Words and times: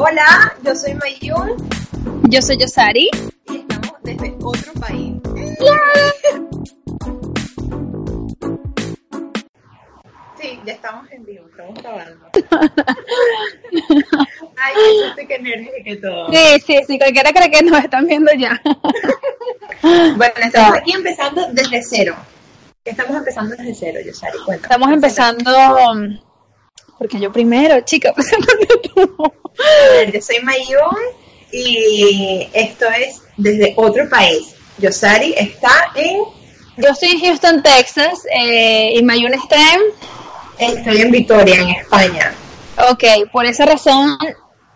Hola, 0.00 0.54
yo 0.62 0.76
soy 0.76 0.94
Mayun 0.94 1.56
Yo 2.30 2.40
soy 2.40 2.56
Yosari. 2.56 3.10
y 3.48 3.56
estamos 3.56 3.94
desde 4.04 4.32
otro 4.44 4.72
país. 4.74 5.14
Sí, 10.40 10.60
ya 10.64 10.72
estamos 10.74 11.10
en 11.10 11.24
vivo, 11.24 11.46
estamos 11.50 11.82
grabando. 11.82 12.30
Ay, 14.56 14.74
estoy 15.08 15.26
que 15.26 15.38
nerviosa 15.40 15.76
que 15.84 15.96
todo. 15.96 16.28
Sí, 16.30 16.60
sí, 16.64 16.78
sí, 16.86 16.96
cualquiera 16.96 17.32
cree 17.32 17.50
que 17.50 17.62
nos 17.64 17.82
están 17.82 18.06
viendo 18.06 18.30
ya. 18.34 18.62
Bueno, 19.82 20.34
estamos 20.42 20.78
aquí 20.78 20.92
empezando 20.92 21.48
desde 21.52 21.82
cero. 21.82 22.14
Estamos 22.84 23.16
empezando 23.16 23.56
desde 23.56 23.74
cero, 23.74 23.98
Yosari, 24.04 24.38
cuéntame. 24.44 24.62
Estamos 24.74 24.92
empezando, 24.92 25.50
porque 26.98 27.20
yo 27.20 27.32
primero, 27.32 27.80
chica, 27.82 28.12
yo 30.12 30.20
soy 30.20 30.40
Mayun 30.42 30.96
y 31.52 32.48
esto 32.52 32.86
es 32.86 33.22
desde 33.36 33.72
otro 33.76 34.08
país. 34.08 34.54
Yosari 34.78 35.34
está 35.36 35.92
en... 35.94 36.18
Yo 36.76 36.90
estoy 36.90 37.10
en 37.10 37.20
Houston, 37.20 37.62
Texas, 37.62 38.20
eh, 38.32 38.92
y 38.94 39.02
Mayun 39.02 39.34
está 39.34 39.56
en... 39.56 39.80
Estoy 40.58 41.00
en 41.00 41.10
Vitoria, 41.10 41.56
en 41.56 41.70
España. 41.70 42.34
Ok, 42.90 43.30
por 43.32 43.46
esa 43.46 43.64
razón 43.64 44.18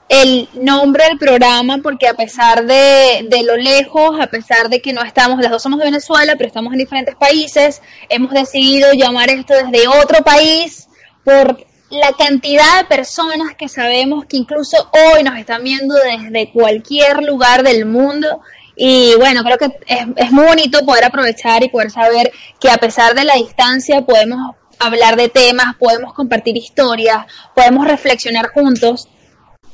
el 0.09 0.48
nombre 0.53 1.05
del 1.05 1.19
programa, 1.19 1.79
porque 1.83 2.07
a 2.07 2.14
pesar 2.14 2.67
de, 2.67 3.27
de 3.29 3.42
lo 3.45 3.57
lejos, 3.57 4.20
a 4.20 4.27
pesar 4.27 4.69
de 4.69 4.83
que 4.83 4.92
no 4.92 5.03
estamos, 5.03 5.41
las 5.41 5.51
dos 5.51 5.62
somos 5.62 5.79
de 5.79 5.86
Venezuela, 5.86 6.34
pero 6.36 6.48
estamos 6.48 6.73
en 6.73 6.81
diferentes 6.81 7.14
países, 7.14 7.81
hemos 8.09 8.31
decidido 8.33 8.92
llamar 8.92 9.31
esto 9.31 9.55
desde 9.55 9.89
otro 9.89 10.23
país 10.23 10.86
por 11.25 11.64
la 11.93 12.12
cantidad 12.12 12.79
de 12.79 12.85
personas 12.87 13.55
que 13.57 13.69
sabemos 13.69 14.25
que 14.25 14.37
incluso 14.37 14.91
hoy 14.93 15.23
nos 15.23 15.39
están 15.39 15.62
viendo 15.62 15.95
desde 15.95 16.51
cualquier 16.51 17.23
lugar 17.23 17.62
del 17.62 17.85
mundo. 17.87 18.41
Y 18.75 19.15
bueno, 19.17 19.45
creo 19.45 19.59
que 19.59 19.67
es, 19.87 20.07
es 20.17 20.33
muy 20.33 20.47
bonito 20.47 20.85
poder 20.87 21.05
aprovechar 21.05 21.63
y 21.63 21.69
poder 21.69 21.91
saber 21.91 22.33
que 22.59 22.70
a 22.70 22.79
pesar 22.79 23.15
de 23.15 23.25
la 23.25 23.35
distancia 23.35 24.01
podemos 24.03 24.57
hablar 24.79 25.17
de 25.17 25.29
temas, 25.29 25.77
podemos 25.79 26.13
compartir 26.15 26.57
historias, 26.57 27.27
podemos 27.55 27.87
reflexionar 27.87 28.48
juntos. 28.48 29.09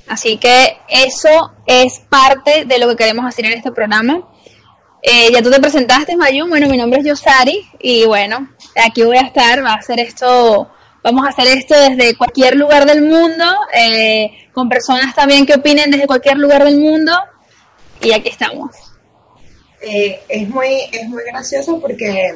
Así 0.08 0.38
que 0.38 0.78
eso 0.88 1.52
es 1.66 2.00
parte 2.08 2.64
de 2.64 2.78
lo 2.78 2.88
que 2.88 2.96
queremos 2.96 3.24
hacer 3.26 3.44
en 3.44 3.52
este 3.52 3.70
programa. 3.72 4.22
Eh, 5.02 5.30
ya 5.32 5.42
tú 5.42 5.50
te 5.50 5.60
presentaste, 5.60 6.16
Mayun. 6.16 6.48
Bueno, 6.48 6.68
mi 6.68 6.76
nombre 6.76 7.00
es 7.00 7.06
Yosari 7.06 7.68
y 7.78 8.04
bueno, 8.06 8.48
aquí 8.84 9.02
voy 9.02 9.18
a 9.18 9.22
estar. 9.22 9.64
Va 9.64 9.72
a 9.72 9.76
hacer 9.76 10.00
esto, 10.00 10.70
vamos 11.02 11.26
a 11.26 11.30
hacer 11.30 11.46
esto 11.48 11.74
desde 11.74 12.16
cualquier 12.16 12.56
lugar 12.56 12.86
del 12.86 13.02
mundo, 13.02 13.44
eh, 13.74 14.30
con 14.52 14.68
personas 14.68 15.14
también 15.14 15.46
que 15.46 15.54
opinen 15.54 15.90
desde 15.90 16.06
cualquier 16.06 16.38
lugar 16.38 16.64
del 16.64 16.78
mundo. 16.78 17.12
Y 18.00 18.12
aquí 18.12 18.28
estamos. 18.28 18.70
Eh, 19.80 20.20
es 20.28 20.48
muy 20.48 20.88
es 20.90 21.08
muy 21.08 21.22
gracioso 21.24 21.80
porque 21.80 22.34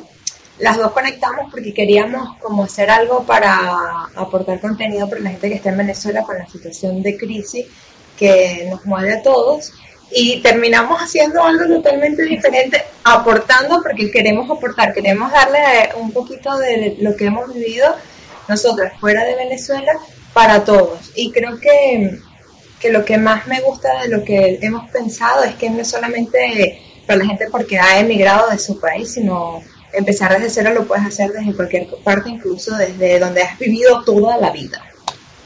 las 0.58 0.76
dos 0.76 0.92
conectamos 0.92 1.50
porque 1.50 1.74
queríamos 1.74 2.36
como 2.38 2.64
hacer 2.64 2.88
algo 2.88 3.24
para 3.24 4.04
aportar 4.14 4.60
contenido 4.60 5.08
para 5.08 5.22
la 5.22 5.30
gente 5.30 5.48
que 5.48 5.56
está 5.56 5.70
en 5.70 5.78
Venezuela 5.78 6.22
con 6.22 6.38
la 6.38 6.46
situación 6.46 7.02
de 7.02 7.16
crisis 7.16 7.66
que 8.16 8.68
nos 8.70 8.84
mueve 8.86 9.14
a 9.14 9.22
todos 9.22 9.72
y 10.12 10.40
terminamos 10.40 11.00
haciendo 11.00 11.42
algo 11.42 11.66
totalmente 11.66 12.22
diferente 12.22 12.84
aportando 13.02 13.82
porque 13.82 14.10
queremos 14.12 14.48
aportar 14.48 14.94
queremos 14.94 15.32
darle 15.32 15.90
un 15.96 16.12
poquito 16.12 16.56
de 16.58 16.96
lo 17.00 17.16
que 17.16 17.26
hemos 17.26 17.52
vivido 17.52 17.96
nosotros 18.52 18.90
fuera 19.00 19.24
de 19.24 19.34
Venezuela 19.34 19.92
para 20.32 20.64
todos 20.64 21.10
y 21.14 21.30
creo 21.32 21.58
que 21.58 22.18
que 22.82 22.90
lo 22.90 23.04
que 23.04 23.16
más 23.16 23.46
me 23.46 23.60
gusta 23.60 24.02
de 24.02 24.08
lo 24.08 24.24
que 24.24 24.58
hemos 24.60 24.90
pensado 24.90 25.44
es 25.44 25.54
que 25.54 25.70
no 25.70 25.84
solamente 25.84 26.82
para 27.06 27.20
la 27.20 27.26
gente 27.26 27.46
porque 27.50 27.78
ha 27.78 28.00
emigrado 28.00 28.50
de 28.50 28.58
su 28.58 28.80
país, 28.80 29.14
sino 29.14 29.62
empezar 29.92 30.32
desde 30.32 30.50
cero 30.50 30.74
lo 30.74 30.86
puedes 30.86 31.06
hacer 31.06 31.30
desde 31.30 31.54
cualquier 31.54 31.86
parte, 32.02 32.30
incluso 32.30 32.74
desde 32.76 33.20
donde 33.20 33.42
has 33.42 33.56
vivido 33.56 34.02
toda 34.02 34.36
la 34.36 34.50
vida. 34.50 34.82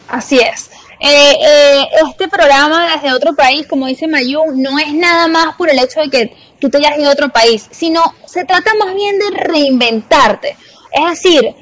Así 0.09 0.39
es. 0.39 0.71
Eh, 0.99 1.37
eh, 1.43 1.85
este 2.09 2.27
programa 2.29 2.97
desde 2.97 3.15
otro 3.15 3.35
país, 3.35 3.67
como 3.67 3.87
dice 3.87 4.07
Mayun, 4.07 4.63
no 4.63 4.79
es 4.79 4.95
nada 4.95 5.29
más 5.29 5.57
por 5.57 5.69
el 5.69 5.79
hecho 5.79 6.01
de 6.01 6.09
que 6.09 6.37
tú 6.59 6.71
te 6.71 6.79
hayas 6.79 6.99
ido 6.99 7.11
a 7.11 7.13
otro 7.13 7.29
país, 7.29 7.69
sino 7.71 8.15
se 8.25 8.45
trata 8.45 8.73
más 8.75 8.95
bien 8.95 9.19
de 9.19 9.31
reinventarte. 9.31 10.57
Es 10.91 11.23
decir, 11.23 11.55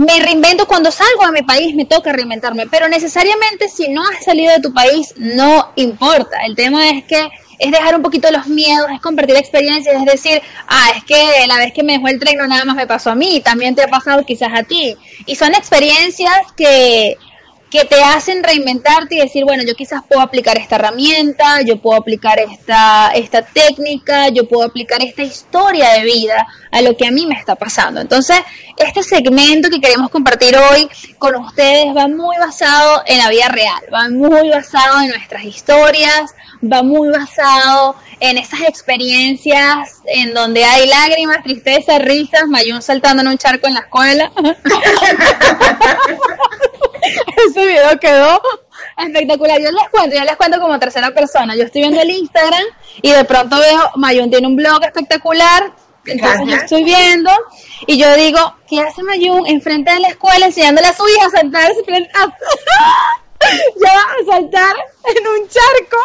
me 0.00 0.18
reinvento 0.18 0.66
cuando 0.66 0.90
salgo 0.90 1.26
de 1.26 1.32
mi 1.32 1.42
país, 1.42 1.74
me 1.74 1.84
toca 1.84 2.10
reinventarme, 2.10 2.66
pero 2.66 2.88
necesariamente 2.88 3.68
si 3.68 3.88
no 3.88 4.02
has 4.02 4.24
salido 4.24 4.50
de 4.50 4.60
tu 4.60 4.72
país, 4.72 5.12
no 5.18 5.72
importa. 5.76 6.38
El 6.46 6.56
tema 6.56 6.88
es 6.88 7.04
que 7.04 7.28
es 7.58 7.70
dejar 7.70 7.96
un 7.96 8.00
poquito 8.00 8.30
los 8.30 8.46
miedos, 8.46 8.86
es 8.90 9.00
compartir 9.02 9.36
experiencias, 9.36 9.94
es 9.94 10.06
decir, 10.06 10.40
ah, 10.66 10.92
es 10.96 11.04
que 11.04 11.46
la 11.46 11.58
vez 11.58 11.74
que 11.74 11.82
me 11.82 11.92
dejó 11.92 12.08
el 12.08 12.18
tren 12.18 12.38
no 12.38 12.46
nada 12.46 12.64
más 12.64 12.76
me 12.76 12.86
pasó 12.86 13.10
a 13.10 13.14
mí, 13.14 13.42
también 13.42 13.74
te 13.74 13.82
ha 13.82 13.88
pasado 13.88 14.24
quizás 14.24 14.48
a 14.54 14.62
ti. 14.62 14.96
Y 15.26 15.36
son 15.36 15.54
experiencias 15.54 16.50
que, 16.56 17.18
que 17.70 17.84
te 17.84 18.02
hacen 18.02 18.42
reinventarte 18.42 19.14
y 19.14 19.20
decir, 19.20 19.44
bueno, 19.44 19.62
yo 19.62 19.74
quizás 19.74 20.02
puedo 20.06 20.20
aplicar 20.20 20.58
esta 20.58 20.74
herramienta, 20.74 21.62
yo 21.62 21.80
puedo 21.80 21.96
aplicar 22.00 22.40
esta, 22.40 23.12
esta 23.14 23.42
técnica, 23.42 24.28
yo 24.28 24.48
puedo 24.48 24.66
aplicar 24.66 25.02
esta 25.02 25.22
historia 25.22 25.90
de 25.92 26.02
vida 26.02 26.46
a 26.72 26.82
lo 26.82 26.96
que 26.96 27.06
a 27.06 27.12
mí 27.12 27.26
me 27.26 27.36
está 27.36 27.54
pasando. 27.54 28.00
Entonces, 28.00 28.38
este 28.76 29.04
segmento 29.04 29.70
que 29.70 29.80
queremos 29.80 30.10
compartir 30.10 30.56
hoy 30.56 30.88
con 31.18 31.36
ustedes 31.36 31.96
va 31.96 32.08
muy 32.08 32.36
basado 32.38 33.02
en 33.06 33.18
la 33.18 33.28
vida 33.28 33.48
real, 33.48 33.82
va 33.94 34.08
muy 34.08 34.48
basado 34.50 35.02
en 35.02 35.10
nuestras 35.10 35.44
historias, 35.44 36.34
va 36.60 36.82
muy 36.82 37.08
basado 37.08 37.94
en 38.20 38.38
esas 38.38 38.60
experiencias 38.60 40.02
en 40.04 40.32
donde 40.34 40.62
hay 40.64 40.86
lágrimas, 40.86 41.42
tristeza, 41.42 41.98
risas, 41.98 42.46
Mayun 42.46 42.82
saltando 42.82 43.22
en 43.22 43.28
un 43.28 43.38
charco 43.38 43.66
en 43.66 43.74
la 43.74 43.80
escuela. 43.80 44.30
Ese 47.48 47.66
video 47.66 47.98
quedó 47.98 48.40
espectacular. 48.98 49.60
Yo 49.60 49.70
les 49.70 49.88
cuento, 49.90 50.16
yo 50.16 50.24
les 50.24 50.36
cuento 50.36 50.60
como 50.60 50.78
tercera 50.78 51.10
persona. 51.12 51.56
Yo 51.56 51.64
estoy 51.64 51.80
viendo 51.82 52.00
el 52.00 52.10
Instagram 52.10 52.62
y 53.00 53.10
de 53.10 53.24
pronto 53.24 53.58
veo, 53.58 53.90
Mayun 53.96 54.30
tiene 54.30 54.46
un 54.46 54.56
blog 54.56 54.84
espectacular. 54.84 55.72
Entonces 56.04 56.46
yo 56.46 56.54
estoy 56.56 56.84
viendo 56.84 57.30
y 57.86 57.98
yo 57.98 58.14
digo, 58.16 58.54
¿qué 58.68 58.80
hace 58.80 59.02
Mayun 59.02 59.46
enfrente 59.46 59.92
de 59.92 60.00
la 60.00 60.08
escuela 60.08 60.46
enseñándole 60.46 60.88
a 60.88 60.94
su 60.94 61.06
hija 61.08 61.26
a 61.26 61.30
saltarse 61.30 61.84
frente 61.84 62.10
a... 62.14 62.26
ya 63.82 63.92
va 63.94 64.00
a 64.00 64.36
saltar 64.36 64.76
en 65.04 65.26
un 65.26 65.48
charco 65.48 65.98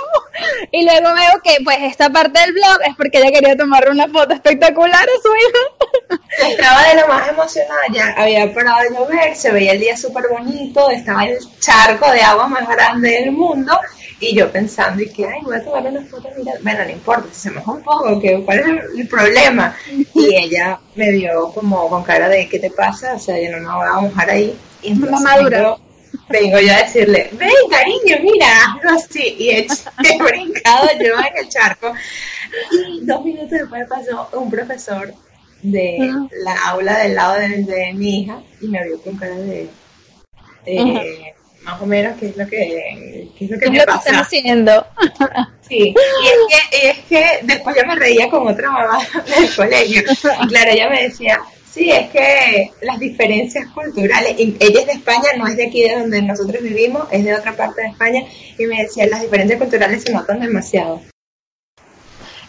y 0.72 0.84
luego 0.86 1.14
veo 1.14 1.42
que 1.44 1.58
pues 1.64 1.78
esta 1.82 2.10
parte 2.10 2.40
del 2.40 2.54
blog 2.54 2.80
es 2.88 2.96
porque 2.96 3.20
ella 3.20 3.32
quería 3.32 3.58
tomarle 3.58 3.92
una 3.92 4.08
foto 4.08 4.34
espectacular 4.34 5.04
a 5.04 5.22
su 5.22 5.36
hija 5.36 6.50
Estaba 6.50 6.84
de 6.88 7.02
lo 7.02 7.08
más 7.08 7.28
emocionada, 7.28 7.82
ya 7.92 8.14
había 8.18 8.54
parado 8.54 8.82
de 8.82 8.96
llover, 8.96 9.36
se 9.36 9.52
veía 9.52 9.74
el 9.74 9.80
día 9.80 9.98
súper 9.98 10.26
bonito, 10.30 10.90
estaba 10.90 11.26
el 11.26 11.38
charco 11.60 12.10
de 12.12 12.22
agua 12.22 12.48
más 12.48 12.68
grande 12.68 13.10
del 13.10 13.32
mundo 13.32 13.78
y 14.20 14.36
yo 14.36 14.50
pensando 14.52 15.04
y 15.04 15.10
que, 15.10 15.26
ay, 15.26 15.42
voy 15.44 15.58
a 15.58 15.64
tomar 15.64 15.86
una 15.86 16.02
foto, 16.04 16.30
mira, 16.38 16.54
bueno, 16.62 16.86
no 16.86 16.90
importa, 16.90 17.28
si 17.32 17.42
se 17.42 17.52
moja 17.52 17.72
un 17.72 17.84
poco, 17.84 18.20
que, 18.20 18.42
¿cuál 18.44 18.60
es 18.60 18.66
el, 18.98 19.08
problema? 19.08 19.76
Y 20.14 20.36
ella 20.36 20.80
me 20.96 21.12
vio 21.12 21.52
como 21.54 21.90
con 21.90 22.04
cara 22.04 22.30
de, 22.30 22.48
¿qué 22.48 22.60
te 22.60 22.72
pasa? 22.72 23.14
O 23.16 23.20
sea, 23.20 23.40
yo 23.40 23.52
no 23.52 23.58
me 23.58 23.76
voy 23.76 23.88
a 23.88 24.00
mojar 24.00 24.30
ahí. 24.30 24.58
Y 24.82 24.92
entonces 24.92 25.20
madura. 25.20 25.78
Vengo- 26.30 26.60
yo 26.60 26.74
a 26.74 26.84
decirle, 26.84 27.30
ven 27.34 27.50
cariño, 27.70 28.18
mira, 28.22 28.48
hazlo 28.66 28.92
así. 28.92 29.36
Y 29.40 29.50
he, 29.52 29.68
he 30.04 30.18
brincado 30.24 30.88
yo 31.00 31.14
en 31.20 31.38
el 31.44 31.50
charco. 31.50 31.94
Y 32.72 33.06
dos 33.06 33.24
minutos 33.24 33.52
después 33.52 33.88
pasó 33.90 34.30
un 34.34 34.50
profesor 34.50 35.14
de 35.62 35.98
la 36.44 36.56
aula 36.68 37.00
del 37.00 37.16
lado 37.16 37.40
de, 37.40 37.64
de 37.64 37.94
mi 37.94 38.22
hija 38.22 38.40
y 38.62 38.68
me 38.68 38.84
vio 38.88 39.02
con 39.02 39.18
cara 39.18 39.36
de, 39.36 39.68
de 40.66 41.34
más 41.64 41.82
o 41.82 41.86
menos 41.88 42.16
qué 42.20 42.28
es 42.28 42.38
lo 42.38 42.48
que, 42.48 43.30
qué 43.38 43.46
es 43.46 43.52
lo 43.52 43.58
que 43.58 43.66
¿Qué 43.66 43.72
me 43.72 43.78
lo 43.80 43.86
que 43.86 44.10
haciendo? 44.12 44.86
Sí, 45.68 45.96
y 45.96 46.28
es 46.28 46.38
que, 46.70 46.78
y 46.78 46.90
es 46.92 47.00
que 47.06 47.40
después 47.42 47.76
yo 47.76 47.88
me 47.88 47.96
reía 47.96 48.30
con 48.30 48.48
otra 48.48 48.70
mamá 48.70 49.00
del 49.36 49.56
colegio. 49.56 50.04
Y 50.44 50.48
claro, 50.48 50.70
ella 50.70 50.90
me 50.92 51.02
decía, 51.06 51.42
Sí, 51.76 51.92
es 51.92 52.10
que 52.10 52.72
las 52.84 52.98
diferencias 52.98 53.68
culturales, 53.72 54.34
ella 54.38 54.80
es 54.80 54.86
de 54.86 54.94
España, 54.94 55.28
no 55.38 55.46
es 55.46 55.58
de 55.58 55.68
aquí 55.68 55.84
de 55.84 56.00
donde 56.00 56.22
nosotros 56.22 56.64
vivimos, 56.64 57.06
es 57.12 57.26
de 57.26 57.36
otra 57.36 57.52
parte 57.52 57.82
de 57.82 57.88
España, 57.90 58.24
y 58.58 58.66
me 58.66 58.82
decía, 58.82 59.06
las 59.08 59.22
diferencias 59.22 59.60
culturales 59.60 60.02
se 60.02 60.14
notan 60.14 60.40
demasiado. 60.40 61.02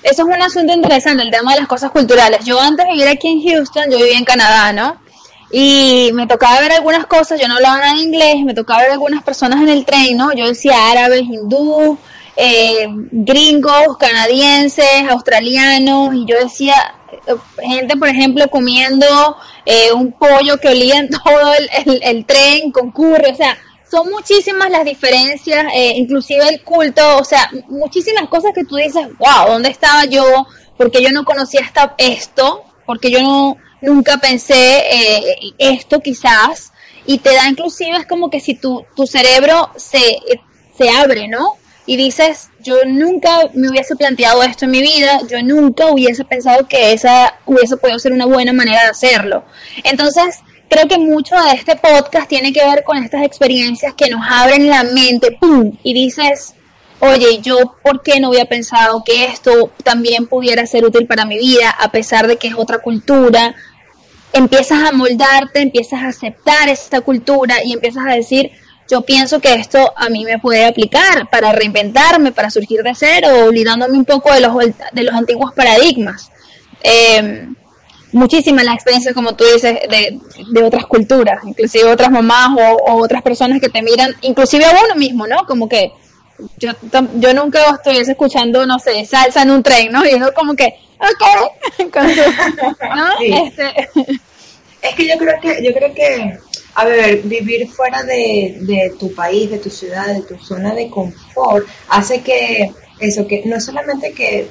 Eso 0.05 0.23
es 0.23 0.29
un 0.29 0.41
asunto 0.41 0.73
interesante, 0.73 1.25
el 1.25 1.33
tema 1.33 1.55
de 1.55 1.59
las 1.59 1.69
cosas 1.69 1.91
culturales. 1.91 2.45
Yo 2.45 2.61
antes 2.61 2.87
de 2.87 2.93
vivir 2.93 3.09
aquí 3.09 3.27
en 3.27 3.43
Houston, 3.43 3.91
yo 3.91 3.99
vivía 3.99 4.17
en 4.17 4.25
Canadá, 4.25 4.73
¿no? 4.73 5.03
Y 5.51 6.13
me 6.15 6.29
tocaba 6.29 6.61
ver 6.61 6.71
algunas 6.71 7.07
cosas, 7.07 7.41
yo 7.41 7.49
no 7.49 7.57
hablaba 7.57 7.79
nada 7.79 7.95
de 7.95 8.03
inglés, 8.03 8.37
me 8.45 8.55
tocaba 8.55 8.83
ver 8.83 8.93
algunas 8.93 9.25
personas 9.25 9.61
en 9.61 9.71
el 9.71 9.85
tren, 9.85 10.17
¿no? 10.17 10.33
Yo 10.35 10.47
decía 10.47 10.93
árabes, 10.93 11.23
hindú, 11.23 11.99
eh, 12.37 12.87
gringos, 13.11 13.97
canadienses, 13.99 15.09
australianos, 15.11 16.15
y 16.15 16.27
yo 16.27 16.39
decía, 16.39 16.96
gente, 17.63 17.97
por 17.97 18.09
ejemplo, 18.09 18.49
comiendo 18.49 19.37
eh, 19.65 19.93
un 19.93 20.13
pollo 20.13 20.59
que 20.59 20.69
olía 20.69 20.99
en 20.99 21.09
todo 21.25 21.55
el, 21.55 22.01
el, 22.03 22.27
tren 22.27 22.71
con 22.71 22.91
curry, 22.91 23.31
o 23.31 23.35
sea, 23.35 23.57
son 23.91 24.11
muchísimas 24.11 24.71
las 24.71 24.85
diferencias, 24.85 25.67
eh, 25.75 25.95
inclusive 25.97 26.49
el 26.49 26.63
culto, 26.63 27.19
o 27.19 27.25
sea, 27.25 27.51
muchísimas 27.69 28.29
cosas 28.29 28.53
que 28.55 28.65
tú 28.65 28.77
dices, 28.77 29.07
wow, 29.19 29.49
¿dónde 29.49 29.69
estaba 29.69 30.05
yo? 30.05 30.47
Porque 30.77 31.03
yo 31.03 31.11
no 31.11 31.25
conocía 31.25 31.61
esta, 31.61 31.95
esto, 31.99 32.65
porque 32.85 33.11
yo 33.11 33.21
no, 33.23 33.57
nunca 33.81 34.19
pensé 34.19 34.79
eh, 34.91 35.37
esto 35.59 36.01
quizás, 36.01 36.73
y 37.07 37.19
te 37.19 37.35
da 37.35 37.49
inclusive 37.49 37.97
es 37.97 38.07
como 38.07 38.29
que 38.31 38.41
si 38.41 38.55
tu, 38.55 38.85
tu 38.97 39.07
cerebro 39.07 39.71
se, 39.77 40.19
se 40.77 40.91
abre, 40.91 41.29
¿no? 41.29 41.55
Y 41.87 41.97
dices, 41.97 42.51
yo 42.61 42.77
nunca 42.85 43.49
me 43.55 43.71
hubiese 43.71 43.95
planteado 43.95 44.43
esto 44.43 44.65
en 44.65 44.73
mi 44.73 44.83
vida, 44.83 45.21
yo 45.31 45.41
nunca 45.43 45.87
hubiese 45.87 46.25
pensado 46.25 46.67
que 46.67 46.93
esa 46.93 47.39
hubiese 47.47 47.77
podido 47.77 47.99
ser 47.99 48.13
una 48.13 48.27
buena 48.27 48.53
manera 48.53 48.83
de 48.83 48.89
hacerlo. 48.89 49.45
Entonces, 49.85 50.41
creo 50.69 50.89
que 50.89 50.99
mucho 50.99 51.37
de 51.37 51.53
este 51.53 51.77
podcast 51.77 52.29
tiene 52.29 52.53
que 52.53 52.65
ver 52.65 52.83
con 52.85 52.99
estas 52.99 53.23
experiencias 53.23 53.95
que 53.95 54.11
nos 54.11 54.21
abren 54.29 54.69
la 54.69 54.83
mente, 54.83 55.37
¡pum! 55.41 55.77
Y 55.83 55.95
dices, 55.95 56.55
oye, 57.01 57.41
yo 57.41 57.77
por 57.83 58.03
qué 58.03 58.21
no 58.21 58.29
había 58.29 58.47
pensado 58.47 59.03
que 59.05 59.27
esto 59.27 59.71
también 59.85 60.27
pudiera 60.27 60.67
ser 60.67 60.85
útil 60.85 61.07
para 61.07 61.25
mi 61.25 61.39
vida, 61.39 61.71
a 61.71 61.91
pesar 61.91 62.27
de 62.27 62.37
que 62.37 62.49
es 62.49 62.55
otra 62.55 62.79
cultura. 62.79 63.55
Empiezas 64.33 64.83
a 64.83 64.93
moldarte, 64.93 65.61
empiezas 65.61 66.03
a 66.03 66.09
aceptar 66.09 66.69
esta 66.69 67.01
cultura 67.01 67.63
y 67.65 67.73
empiezas 67.73 68.05
a 68.07 68.15
decir, 68.15 68.51
yo 68.89 69.03
pienso 69.03 69.41
que 69.41 69.55
esto 69.55 69.93
a 69.97 70.09
mí 70.09 70.25
me 70.25 70.39
puede 70.39 70.65
aplicar 70.65 71.29
para 71.31 71.53
reinventarme, 71.53 72.33
para 72.33 72.51
surgir 72.51 72.83
de 72.83 72.95
cero, 72.95 73.29
olvidándome 73.47 73.99
un 73.99 74.05
poco 74.05 74.33
de 74.33 74.41
los, 74.41 74.55
de 74.93 75.03
los 75.03 75.15
antiguos 75.15 75.53
paradigmas. 75.55 76.31
Eh, 76.83 77.49
muchísimas 78.13 78.65
las 78.65 78.75
experiencias, 78.75 79.15
como 79.15 79.35
tú 79.35 79.45
dices, 79.45 79.79
de, 79.89 80.19
de 80.51 80.63
otras 80.63 80.87
culturas, 80.87 81.43
inclusive 81.45 81.85
otras 81.85 82.11
mamás 82.11 82.51
o, 82.59 83.03
otras 83.03 83.23
personas 83.23 83.61
que 83.61 83.69
te 83.69 83.83
miran, 83.83 84.15
inclusive 84.23 84.65
a 84.65 84.71
uno 84.85 84.95
mismo, 84.97 85.27
¿no? 85.27 85.45
Como 85.47 85.69
que 85.69 85.93
yo, 86.59 86.73
yo 87.15 87.35
nunca 87.35 87.61
estoy 87.71 87.99
escuchando, 87.99 88.67
no 88.67 88.79
sé, 88.79 89.05
salsa 89.05 89.43
en 89.43 89.51
un 89.51 89.63
tren, 89.63 89.93
¿no? 89.93 90.05
Y 90.07 90.15
uno 90.15 90.33
como 90.33 90.55
que, 90.55 90.75
ok, 90.99 91.95
¿no? 92.97 93.09
Este... 93.21 93.91
Es 94.83 94.95
que 94.95 95.09
yo 95.09 95.17
creo 95.19 95.41
que, 95.41 95.65
yo 95.65 95.73
creo 95.75 95.95
que, 95.95 96.39
a 96.77 96.85
ver, 96.85 97.23
vivir 97.23 97.69
fuera 97.69 98.03
de, 98.03 98.59
de 98.61 98.95
tu 98.99 99.13
país, 99.15 99.51
de 99.51 99.59
tu 99.59 99.71
ciudad, 99.71 100.07
de 100.07 100.23
tu 100.23 100.39
zona 100.39 100.75
de 100.75 100.89
confort, 100.91 101.67
hace 101.89 102.23
que 102.23 102.71
eso, 103.01 103.27
que 103.27 103.43
no 103.45 103.61
solamente 103.61 104.13
que 104.13 104.47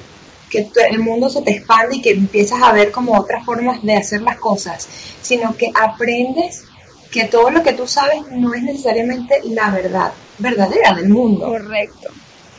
que 0.50 0.68
el 0.90 1.00
mundo 1.00 1.28
se 1.28 1.42
te 1.42 1.52
expande 1.52 1.96
y 1.96 2.02
que 2.02 2.10
empiezas 2.10 2.62
a 2.62 2.72
ver 2.72 2.90
como 2.90 3.18
otras 3.18 3.44
formas 3.44 3.82
de 3.82 3.94
hacer 3.94 4.22
las 4.22 4.36
cosas, 4.36 4.86
sino 5.20 5.56
que 5.56 5.70
aprendes 5.74 6.64
que 7.10 7.24
todo 7.24 7.50
lo 7.50 7.62
que 7.62 7.72
tú 7.72 7.86
sabes 7.86 8.22
no 8.30 8.54
es 8.54 8.62
necesariamente 8.62 9.40
la 9.44 9.70
verdad 9.70 10.12
verdadera 10.38 10.92
del 10.94 11.08
mundo. 11.08 11.46
Correcto. 11.46 12.10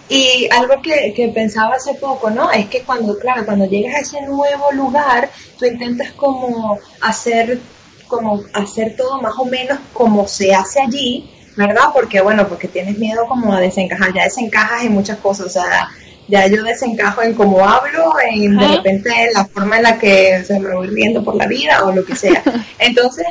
Y 0.10 0.48
algo 0.52 0.82
que, 0.82 1.14
que, 1.14 1.28
pensaba 1.30 1.76
hace 1.76 1.94
poco, 1.96 2.30
¿no? 2.30 2.50
Es 2.50 2.68
que 2.68 2.82
cuando, 2.82 3.20
claro, 3.20 3.46
cuando 3.46 3.66
llegas 3.66 3.96
a 3.96 4.00
ese 4.00 4.22
nuevo 4.22 4.72
lugar, 4.72 5.30
tú 5.60 5.66
intentas 5.66 6.12
como 6.14 6.80
hacer, 7.02 7.60
como 8.08 8.44
hacer 8.54 8.96
todo 8.96 9.22
más 9.22 9.34
o 9.38 9.46
menos 9.46 9.78
como 9.94 10.28
se 10.28 10.54
hace 10.54 10.82
allí, 10.82 11.30
¿verdad? 11.56 11.86
Porque, 11.94 12.22
bueno, 12.22 12.48
porque 12.48 12.68
tienes 12.68 12.98
miedo 12.98 13.26
como 13.28 13.54
a 13.54 13.60
desencajar, 13.60 14.14
ya 14.14 14.24
desencajas 14.24 14.84
en 14.84 14.94
muchas 14.94 15.18
cosas, 15.18 15.48
o 15.48 15.50
sea, 15.50 15.90
ya 16.28 16.48
yo 16.48 16.64
desencajo 16.64 17.22
en 17.22 17.34
cómo 17.34 17.68
hablo, 17.68 18.14
en 18.20 18.58
de 18.58 18.68
repente 18.68 19.10
en 19.10 19.34
la 19.34 19.46
forma 19.46 19.78
en 19.78 19.84
la 19.84 19.98
que 19.98 20.44
se 20.46 20.60
me 20.60 20.74
voy 20.74 20.88
riendo 20.88 21.24
por 21.24 21.36
la 21.36 21.48
vida 21.48 21.84
o 21.86 21.92
lo 21.92 22.04
que 22.06 22.16
sea. 22.16 22.44
Entonces, 22.80 23.28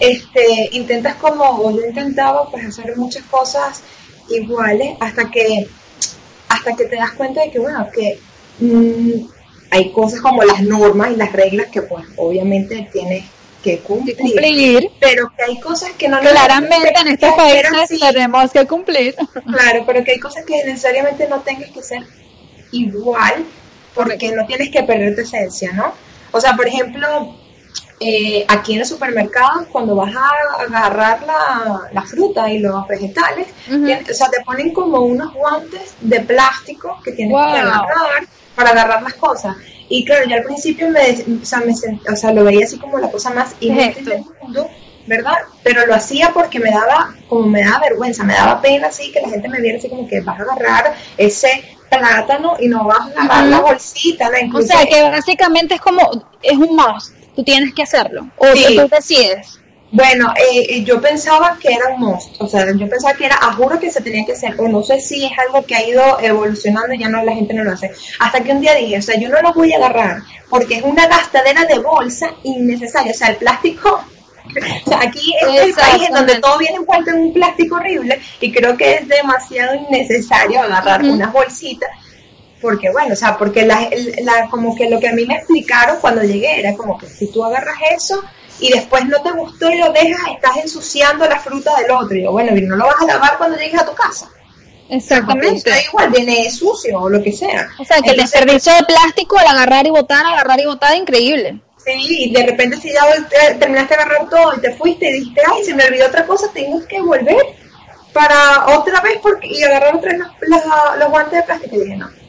este, 0.00 0.70
intentas 0.72 1.14
como, 1.16 1.44
o 1.44 1.70
yo 1.70 1.86
intentaba 1.86 2.50
pues 2.50 2.66
hacer 2.66 2.96
muchas 2.96 3.24
cosas 3.24 3.82
iguales 4.28 4.96
hasta 5.00 5.30
que, 5.30 5.68
hasta 6.48 6.74
que 6.74 6.84
te 6.86 6.96
das 6.96 7.12
cuenta 7.12 7.42
de 7.42 7.50
que, 7.50 7.58
bueno, 7.58 7.88
que 7.92 8.18
mm, 8.58 9.26
hay 9.70 9.90
cosas 9.92 10.20
como 10.20 10.42
las 10.42 10.62
normas 10.62 11.12
y 11.12 11.16
las 11.16 11.32
reglas 11.32 11.68
que 11.68 11.82
pues 11.82 12.04
obviamente 12.16 12.88
tienes 12.92 13.24
que 13.62 13.78
cumplir, 13.78 14.90
pero 15.00 15.32
que 15.36 15.44
hay 15.44 15.60
cosas 15.60 15.92
que 15.92 16.08
no 16.08 16.20
claramente 16.20 16.92
en 17.00 17.08
este 17.08 17.30
país 17.32 17.62
tenemos 18.00 18.50
que 18.50 18.66
cumplir. 18.66 19.14
Claro 19.46 19.84
pero 19.86 20.04
que 20.04 20.12
hay 20.12 20.20
cosas 20.20 20.44
que 20.44 20.64
necesariamente 20.64 21.28
no 21.28 21.40
tengas 21.40 21.70
que 21.70 21.82
ser 21.82 22.02
igual 22.72 23.44
porque 23.94 24.32
no 24.32 24.46
tienes 24.46 24.70
que 24.70 24.82
perder 24.82 25.14
tu 25.14 25.22
esencia, 25.22 25.72
¿no? 25.72 25.92
O 26.32 26.40
sea, 26.40 26.56
por 26.56 26.66
ejemplo, 26.66 27.36
eh, 28.00 28.44
aquí 28.48 28.72
en 28.72 28.80
los 28.80 28.88
supermercados, 28.88 29.66
cuando 29.70 29.94
vas 29.94 30.14
a 30.16 30.64
agarrar 30.64 31.20
la, 31.92 32.02
fruta 32.02 32.50
y 32.50 32.58
los 32.58 32.86
vegetales, 32.88 33.48
o 33.70 34.14
sea, 34.14 34.28
te 34.28 34.42
ponen 34.44 34.72
como 34.72 35.00
unos 35.00 35.32
guantes 35.32 35.94
de 36.00 36.20
plástico 36.20 36.98
que 37.04 37.12
tienes 37.12 37.36
que 37.36 37.58
agarrar 37.58 38.26
para 38.56 38.70
agarrar 38.70 39.02
las 39.02 39.14
cosas. 39.14 39.56
Y 39.94 40.06
claro, 40.06 40.26
yo 40.26 40.36
al 40.36 40.42
principio 40.42 40.88
me, 40.88 41.00
o 41.42 41.44
sea, 41.44 41.60
me, 41.60 41.74
o 41.74 42.16
sea, 42.16 42.32
lo 42.32 42.44
veía 42.44 42.64
así 42.64 42.78
como 42.78 42.98
la 42.98 43.10
cosa 43.10 43.28
más 43.28 43.54
inútil 43.60 44.06
del 44.06 44.24
mundo, 44.40 44.70
¿verdad? 45.06 45.36
Pero 45.62 45.84
lo 45.84 45.94
hacía 45.94 46.30
porque 46.32 46.58
me 46.58 46.70
daba, 46.70 47.14
como 47.28 47.46
me 47.46 47.62
daba 47.62 47.80
vergüenza, 47.80 48.24
me 48.24 48.32
daba 48.32 48.62
pena 48.62 48.86
así 48.86 49.12
que 49.12 49.20
la 49.20 49.28
gente 49.28 49.50
me 49.50 49.60
viera 49.60 49.76
así 49.76 49.90
como 49.90 50.08
que 50.08 50.22
vas 50.22 50.40
a 50.40 50.44
agarrar 50.44 50.94
ese 51.18 51.62
plátano 51.90 52.56
y 52.58 52.68
no 52.68 52.84
vas 52.84 53.00
a 53.00 53.22
agarrar 53.22 53.44
la 53.48 53.60
bolsita. 53.60 54.30
o 54.54 54.62
sea, 54.62 54.86
que 54.86 55.02
básicamente 55.02 55.74
es 55.74 55.80
como, 55.82 56.00
es 56.40 56.56
un 56.56 56.74
must, 56.74 57.14
tú 57.36 57.44
tienes 57.44 57.74
que 57.74 57.82
hacerlo, 57.82 58.30
o 58.38 58.46
tú 58.46 58.88
decides. 58.90 59.58
Bueno, 59.94 60.32
eh, 60.36 60.64
eh, 60.70 60.84
yo 60.84 61.02
pensaba 61.02 61.58
que 61.60 61.70
era 61.70 61.88
un 61.94 62.00
must, 62.00 62.40
o 62.40 62.48
sea, 62.48 62.64
yo 62.74 62.88
pensaba 62.88 63.12
que 63.12 63.26
era, 63.26 63.36
a 63.36 63.52
juro 63.52 63.78
que 63.78 63.90
se 63.90 64.00
tenía 64.00 64.24
que 64.24 64.32
hacer, 64.32 64.58
o 64.58 64.66
no 64.66 64.82
sé 64.82 64.98
si 64.98 65.22
es 65.26 65.32
algo 65.38 65.66
que 65.66 65.74
ha 65.74 65.86
ido 65.86 66.18
evolucionando 66.18 66.94
y 66.94 66.98
ya 66.98 67.10
no 67.10 67.22
la 67.22 67.34
gente 67.34 67.52
no 67.52 67.62
lo 67.62 67.72
hace. 67.72 67.92
Hasta 68.18 68.42
que 68.42 68.52
un 68.52 68.62
día 68.62 68.74
dije, 68.74 68.96
o 68.96 69.02
sea, 69.02 69.20
yo 69.20 69.28
no 69.28 69.42
lo 69.42 69.52
voy 69.52 69.70
a 69.74 69.76
agarrar 69.76 70.22
porque 70.48 70.76
es 70.76 70.82
una 70.82 71.06
gastadera 71.06 71.66
de 71.66 71.78
bolsa 71.78 72.30
innecesaria, 72.42 73.12
o 73.12 73.14
sea, 73.14 73.28
el 73.28 73.36
plástico 73.36 74.02
o 74.86 74.88
sea, 74.88 75.02
aquí 75.02 75.34
es 75.40 75.62
el 75.62 75.74
país 75.74 76.08
en 76.08 76.14
donde 76.14 76.40
todo 76.40 76.58
viene 76.58 76.76
envuelto 76.76 77.10
en 77.10 77.18
un 77.18 77.32
plástico 77.32 77.76
horrible 77.76 78.20
y 78.40 78.50
creo 78.50 78.76
que 78.76 78.94
es 78.94 79.08
demasiado 79.08 79.74
innecesario 79.74 80.62
agarrar 80.62 81.02
unas 81.04 81.32
bolsitas 81.32 81.90
porque 82.60 82.90
bueno, 82.90 83.12
o 83.12 83.16
sea, 83.16 83.36
porque 83.36 83.66
la, 83.66 83.88
la, 84.22 84.48
como 84.48 84.74
que 84.74 84.88
lo 84.88 85.00
que 85.00 85.08
a 85.08 85.12
mí 85.12 85.26
me 85.26 85.34
explicaron 85.34 85.98
cuando 86.00 86.22
llegué 86.22 86.60
era 86.60 86.74
como 86.74 86.96
que 86.96 87.06
si 87.06 87.30
tú 87.30 87.44
agarras 87.44 87.76
eso 87.94 88.22
y 88.62 88.72
después 88.72 89.04
no 89.06 89.20
te 89.22 89.32
gustó 89.32 89.68
y 89.70 89.78
lo 89.78 89.92
dejas, 89.92 90.20
estás 90.34 90.56
ensuciando 90.56 91.26
la 91.26 91.38
fruta 91.40 91.76
del 91.80 91.90
otro. 91.90 92.16
Y 92.16 92.22
yo, 92.22 92.32
bueno, 92.32 92.56
y 92.56 92.62
no 92.62 92.76
lo 92.76 92.86
vas 92.86 93.00
a 93.00 93.06
lavar 93.06 93.36
cuando 93.36 93.58
llegues 93.58 93.80
a 93.80 93.84
tu 93.86 93.94
casa. 93.94 94.30
Exactamente. 94.88 95.70
igual, 95.88 96.10
viene 96.10 96.50
sucio 96.50 97.00
o 97.00 97.08
lo 97.08 97.22
que 97.22 97.32
sea. 97.32 97.68
O 97.78 97.84
sea, 97.84 98.00
que 98.00 98.10
el 98.10 98.18
desperdicio 98.18 98.72
de 98.74 98.84
plástico 98.84 99.36
al 99.38 99.46
agarrar 99.46 99.86
y 99.86 99.90
botar, 99.90 100.24
agarrar 100.24 100.60
y 100.60 100.66
botar, 100.66 100.96
increíble. 100.96 101.60
Sí, 101.84 102.26
y 102.26 102.32
de 102.32 102.46
repente 102.46 102.76
si 102.76 102.92
ya 102.92 103.02
terminaste 103.58 103.96
de 103.96 104.00
agarrar 104.00 104.28
todo 104.28 104.54
y 104.56 104.60
te 104.60 104.72
fuiste 104.74 105.10
y 105.10 105.14
dijiste, 105.14 105.40
ay, 105.50 105.64
se 105.64 105.74
me 105.74 105.84
olvidó 105.84 106.06
otra 106.06 106.24
cosa, 106.24 106.46
tengo 106.54 106.86
que 106.86 107.00
volver 107.00 107.44
para 108.12 108.78
otra 108.78 109.00
vez 109.00 109.18
porque, 109.20 109.48
y 109.48 109.62
agarrar 109.64 109.96
otra 109.96 110.12
vez 110.12 110.20
los, 110.42 110.60
los, 110.98 111.10
guantes 111.10 111.38
de 111.38 111.42
plástico. 111.42 111.76
Y 111.76 111.80
dije, 111.80 111.96
no. 111.96 112.21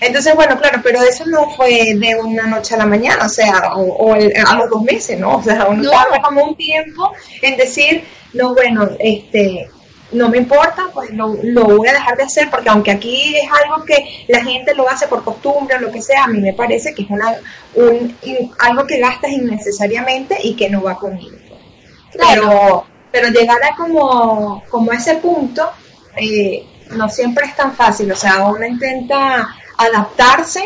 Entonces, 0.00 0.34
bueno, 0.34 0.58
claro, 0.58 0.80
pero 0.82 1.02
eso 1.02 1.24
no 1.26 1.50
fue 1.50 1.94
de 1.94 2.16
una 2.16 2.46
noche 2.46 2.74
a 2.74 2.78
la 2.78 2.86
mañana, 2.86 3.26
o 3.26 3.28
sea, 3.28 3.72
o, 3.74 4.14
a 4.14 4.56
los 4.56 4.70
dos 4.70 4.82
meses, 4.82 5.18
¿no? 5.18 5.36
O 5.36 5.42
sea, 5.42 5.66
uno 5.68 5.82
no. 5.82 6.22
como 6.22 6.44
un 6.44 6.56
tiempo 6.56 7.12
en 7.42 7.56
decir, 7.56 8.04
no, 8.32 8.54
bueno, 8.54 8.88
este, 8.98 9.68
no 10.12 10.28
me 10.28 10.38
importa, 10.38 10.86
pues 10.92 11.10
lo, 11.10 11.28
voy 11.28 11.88
a 11.88 11.92
dejar 11.92 12.16
de 12.16 12.24
hacer 12.24 12.50
porque 12.50 12.68
aunque 12.68 12.90
aquí 12.90 13.36
es 13.36 13.48
algo 13.64 13.84
que 13.84 14.24
la 14.28 14.42
gente 14.42 14.74
lo 14.74 14.88
hace 14.88 15.06
por 15.08 15.24
costumbre 15.24 15.76
o 15.76 15.80
lo 15.80 15.92
que 15.92 16.02
sea, 16.02 16.24
a 16.24 16.28
mí 16.28 16.40
me 16.40 16.52
parece 16.52 16.94
que 16.94 17.02
es 17.02 17.10
una, 17.10 17.34
un, 17.74 18.16
algo 18.58 18.86
que 18.86 18.98
gastas 18.98 19.30
innecesariamente 19.30 20.38
y 20.42 20.54
que 20.54 20.68
no 20.68 20.82
va 20.82 20.96
conmigo. 20.96 21.36
Pues. 21.48 22.28
Pero, 22.28 22.86
pero 23.10 23.28
llegar 23.28 23.62
a 23.62 23.76
como, 23.76 24.62
como 24.68 24.92
ese 24.92 25.16
punto 25.16 25.70
eh, 26.16 26.64
no 26.90 27.08
siempre 27.08 27.46
es 27.46 27.56
tan 27.56 27.74
fácil, 27.74 28.10
o 28.12 28.16
sea, 28.16 28.44
uno 28.44 28.64
intenta 28.64 29.54
adaptarse 29.76 30.62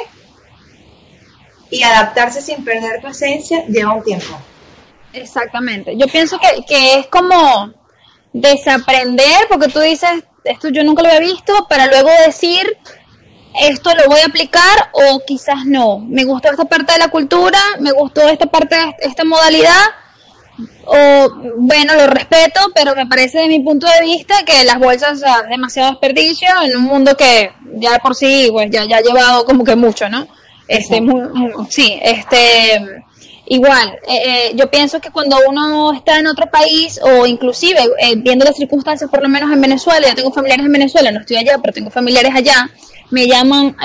y 1.71 1.83
adaptarse 1.83 2.43
sin 2.43 2.65
perder 2.65 3.01
tu 3.01 3.09
esencia 3.09 3.65
lleva 3.67 3.95
un 3.95 4.03
tiempo. 4.03 4.39
Exactamente. 5.13 5.97
Yo 5.97 6.07
pienso 6.07 6.39
que, 6.39 6.65
que 6.67 7.01
es 7.01 7.07
como 7.07 7.73
desaprender, 8.33 9.47
porque 9.49 9.69
tú 9.69 9.81
dices, 9.81 10.25
esto 10.45 10.69
yo 10.69 10.85
nunca 10.85 11.03
lo 11.03 11.09
había 11.09 11.21
visto, 11.21 11.67
para 11.69 11.87
luego 11.87 12.11
decir, 12.25 12.79
esto 13.59 13.95
lo 13.95 14.07
voy 14.07 14.21
a 14.21 14.27
aplicar 14.27 14.91
o 14.93 15.21
quizás 15.27 15.65
no. 15.67 15.99
Me 15.99 16.25
gustó 16.25 16.51
esta 16.51 16.65
parte 16.65 16.93
de 16.93 16.99
la 16.99 17.09
cultura, 17.09 17.59
me 17.81 17.93
gustó 17.93 18.29
esta 18.29 18.47
parte 18.47 18.77
esta 19.01 19.25
modalidad, 19.25 19.85
o 20.87 21.29
bueno, 21.57 21.95
lo 21.95 22.07
respeto, 22.07 22.61
pero 22.75 22.95
me 22.95 23.07
parece 23.07 23.39
de 23.39 23.49
mi 23.49 23.61
punto 23.61 23.87
de 23.87 24.05
vista 24.05 24.35
que 24.45 24.65
las 24.65 24.79
bolsas 24.79 25.23
es 25.23 25.49
demasiado 25.49 25.91
desperdicio 25.91 26.49
en 26.65 26.77
un 26.77 26.85
mundo 26.85 27.17
que 27.17 27.53
ya 27.77 27.99
por 27.99 28.15
sí 28.15 28.49
pues 28.51 28.71
ya, 28.71 28.85
ya 28.85 28.99
ha 28.99 29.03
llevado 29.03 29.45
como 29.45 29.65
que 29.65 29.77
mucho, 29.77 30.09
¿no? 30.09 30.27
Este, 30.67 31.03
sí, 31.69 31.99
este 32.01 33.03
igual, 33.51 33.99
eh, 34.07 34.23
eh, 34.25 34.53
yo 34.55 34.71
pienso 34.71 35.01
que 35.01 35.11
cuando 35.11 35.37
uno 35.49 35.93
está 35.93 36.21
en 36.21 36.29
otro 36.29 36.49
país 36.49 37.01
o 37.03 37.27
inclusive 37.27 37.81
eh, 37.99 38.15
viendo 38.17 38.45
las 38.45 38.57
circunstancias, 38.57 39.11
por 39.11 39.21
lo 39.21 39.29
menos 39.29 39.53
en 39.53 39.61
Venezuela, 39.61 40.09
yo 40.09 40.15
tengo 40.15 40.33
familiares 40.33 40.65
en 40.65 40.73
Venezuela, 40.73 41.11
no 41.11 41.21
estoy 41.21 41.39
allá, 41.39 41.59
pero 41.61 41.75
tengo 41.75 41.91
familiares 41.91 42.33
allá, 42.33 42.71
me 43.11 43.27
llaman 43.27 43.77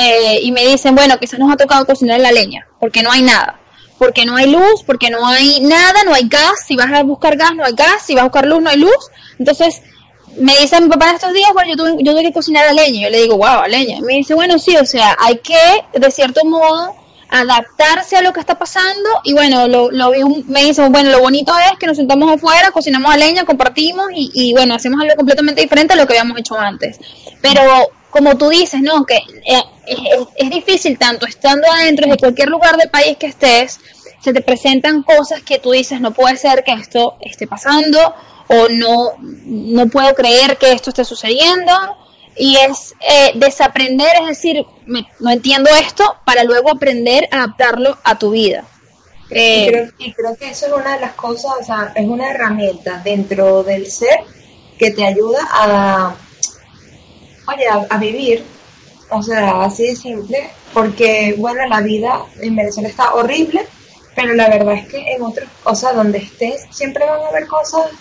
y 0.44 0.52
me 0.52 0.68
dicen, 0.68 0.94
bueno, 0.94 1.18
quizás 1.18 1.40
nos 1.40 1.52
ha 1.52 1.58
tocado 1.58 1.84
cocinar 1.84 2.20
la 2.20 2.32
leña, 2.32 2.68
porque 2.80 3.02
no 3.02 3.12
hay 3.12 3.24
nada, 3.24 3.60
porque 3.98 4.26
no 4.26 4.36
hay 4.36 4.52
luz, 4.52 4.84
porque 4.86 5.10
no 5.10 5.26
hay 5.28 5.60
nada, 5.62 6.04
no 6.04 6.14
hay 6.14 6.28
gas, 6.28 6.66
si 6.68 6.76
vas 6.76 6.92
a 6.92 7.04
buscar 7.04 7.38
gas 7.38 7.56
no 7.56 7.64
hay 7.64 7.74
gas, 7.74 8.04
si 8.06 8.14
vas 8.14 8.24
a 8.24 8.26
buscar 8.26 8.46
luz 8.46 8.62
no 8.62 8.70
hay 8.70 8.78
luz, 8.78 9.10
entonces 9.40 9.82
me 10.38 10.56
dice 10.58 10.82
mi 10.82 10.90
papá 10.90 11.12
estos 11.12 11.34
días, 11.34 11.50
bueno, 11.54 11.72
yo 11.72 11.78
tuve, 11.78 12.04
yo 12.04 12.12
tuve 12.12 12.24
que 12.24 12.34
cocinar 12.34 12.68
a 12.68 12.74
leña, 12.74 13.04
yo 13.04 13.10
le 13.10 13.22
digo, 13.22 13.38
wow, 13.38 13.62
a 13.64 13.68
leña, 13.68 14.00
me 14.02 14.14
dice, 14.14 14.34
bueno, 14.34 14.60
sí, 14.60 14.76
o 14.76 14.86
sea, 14.86 15.16
hay 15.20 15.38
que, 15.38 15.58
de 15.94 16.12
cierto 16.12 16.44
modo, 16.44 16.94
adaptarse 17.30 18.18
a 18.18 18.22
lo 18.22 18.34
que 18.34 18.40
está 18.40 18.58
pasando 18.58 19.10
y 19.24 19.34
bueno, 19.34 19.68
lo, 19.68 19.92
lo 19.92 20.12
me 20.48 20.64
dice, 20.64 20.88
bueno, 20.90 21.10
lo 21.10 21.20
bonito 21.20 21.54
es 21.72 21.78
que 21.80 21.88
nos 21.88 21.98
sentamos 21.98 22.32
afuera, 22.32 22.72
cocinamos 22.72 23.14
a 23.14 23.18
leña, 23.18 23.46
compartimos 23.46 24.08
y, 24.14 24.30
y 24.34 24.54
bueno, 24.54 24.76
hacemos 24.76 25.02
algo 25.02 25.16
completamente 25.16 25.62
diferente 25.62 25.94
a 25.94 25.98
lo 25.98 26.06
que 26.06 26.14
habíamos 26.14 26.38
hecho 26.40 26.58
antes. 26.58 27.00
Pero 27.42 27.62
como 28.16 28.38
tú 28.38 28.48
dices, 28.48 28.82
¿no? 28.82 29.06
Que 29.06 29.18
eh, 29.18 29.62
es, 29.86 30.00
es, 30.38 30.50
difícil 30.50 30.98
tanto 30.98 31.26
estando 31.26 31.70
adentro 31.70 32.10
de 32.10 32.16
cualquier 32.16 32.48
lugar 32.48 32.78
del 32.78 32.90
país 32.90 33.18
que 33.18 33.28
estés, 33.28 33.78
se 34.22 34.32
te 34.32 34.40
presentan 34.40 35.04
cosas 35.04 35.42
que 35.42 35.60
tú 35.60 35.72
dices, 35.72 36.00
no 36.00 36.14
puede 36.14 36.38
ser 36.38 36.64
que 36.64 36.72
esto 36.72 37.18
esté 37.20 37.46
pasando 37.46 38.16
o 38.48 38.70
no, 38.70 39.16
no 39.20 39.88
puedo 39.88 40.16
creer 40.16 40.58
que 40.58 40.72
esto 40.72 40.92
esté 40.92 41.04
sucediendo 41.04 41.74
y 42.38 42.56
es 42.56 42.94
eh, 43.02 43.34
desaprender, 43.36 44.12
es 44.22 44.28
decir, 44.28 44.66
no 44.86 45.30
entiendo 45.30 45.70
esto, 45.72 46.16
para 46.24 46.46
luego 46.46 46.72
aprender 46.72 47.28
a 47.32 47.44
adaptarlo 47.44 47.98
a 48.02 48.18
tu 48.18 48.32
vida. 48.32 48.64
Eh, 49.30 49.92
y, 49.98 50.14
creo, 50.14 50.38
que 50.38 50.52
eso 50.52 50.68
es 50.68 50.72
una 50.72 50.96
de 50.96 51.02
las 51.02 51.16
cosas, 51.16 51.52
o 51.60 51.64
sea, 51.66 51.92
es 51.94 52.08
una 52.08 52.30
herramienta 52.30 53.02
dentro 53.04 53.64
del 53.64 53.92
ser 53.92 54.20
que 54.80 54.92
te 54.92 55.06
ayuda 55.06 55.40
a, 55.52 56.16
oye, 57.48 57.66
a, 57.90 57.98
vivir, 57.98 58.44
o 59.10 59.22
sea, 59.22 59.64
así 59.64 59.88
de 59.88 59.96
simple, 59.96 60.50
porque, 60.74 61.36
bueno, 61.38 61.66
la 61.68 61.82
vida 61.82 62.26
en 62.40 62.56
Venezuela 62.56 62.90
está 62.90 63.14
horrible, 63.14 63.66
pero 64.16 64.34
la 64.34 64.50
verdad 64.50 64.76
es 64.76 64.88
que 64.88 65.14
en 65.14 65.22
otros, 65.22 65.48
o 65.64 65.76
sea, 65.76 65.94
donde 65.94 66.20
estés, 66.20 66.66
siempre 66.72 67.06
van 67.06 67.22
a 67.22 67.28
haber 67.28 67.48
cosas 67.48 67.92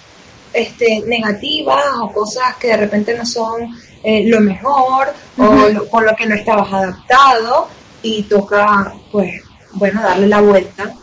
este, 0.52 1.02
negativas 1.06 1.84
o 2.00 2.12
cosas 2.12 2.56
que 2.56 2.68
de 2.68 2.76
repente 2.76 3.16
no 3.16 3.26
son 3.26 3.74
eh, 4.02 4.24
lo 4.26 4.40
mejor 4.40 5.12
o 5.38 5.88
con 5.90 6.06
lo 6.06 6.14
que 6.14 6.26
no 6.26 6.34
estabas 6.34 6.72
adaptado 6.72 7.68
y 8.02 8.22
toca, 8.24 8.94
pues, 9.10 9.42
bueno, 9.72 10.02
darle 10.02 10.28
la 10.28 10.40
vuelta 10.40 10.94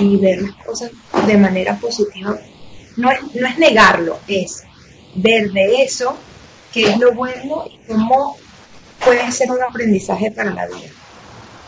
y 0.00 0.16
ver 0.16 0.42
las 0.42 0.54
cosas 0.64 0.90
de 1.26 1.36
manera 1.36 1.76
positiva. 1.76 2.36
No 2.96 3.10
es, 3.10 3.20
no 3.34 3.46
es 3.46 3.58
negarlo, 3.58 4.18
es 4.26 4.64
ver 5.14 5.52
de 5.52 5.82
eso 5.82 6.16
qué 6.76 6.90
es 6.90 6.98
lo 6.98 7.12
bueno 7.12 7.64
y 7.70 7.78
cómo 7.88 8.36
puede 9.02 9.32
ser 9.32 9.50
un 9.50 9.62
aprendizaje 9.62 10.30
para 10.30 10.50
la 10.50 10.66
vida. 10.66 10.90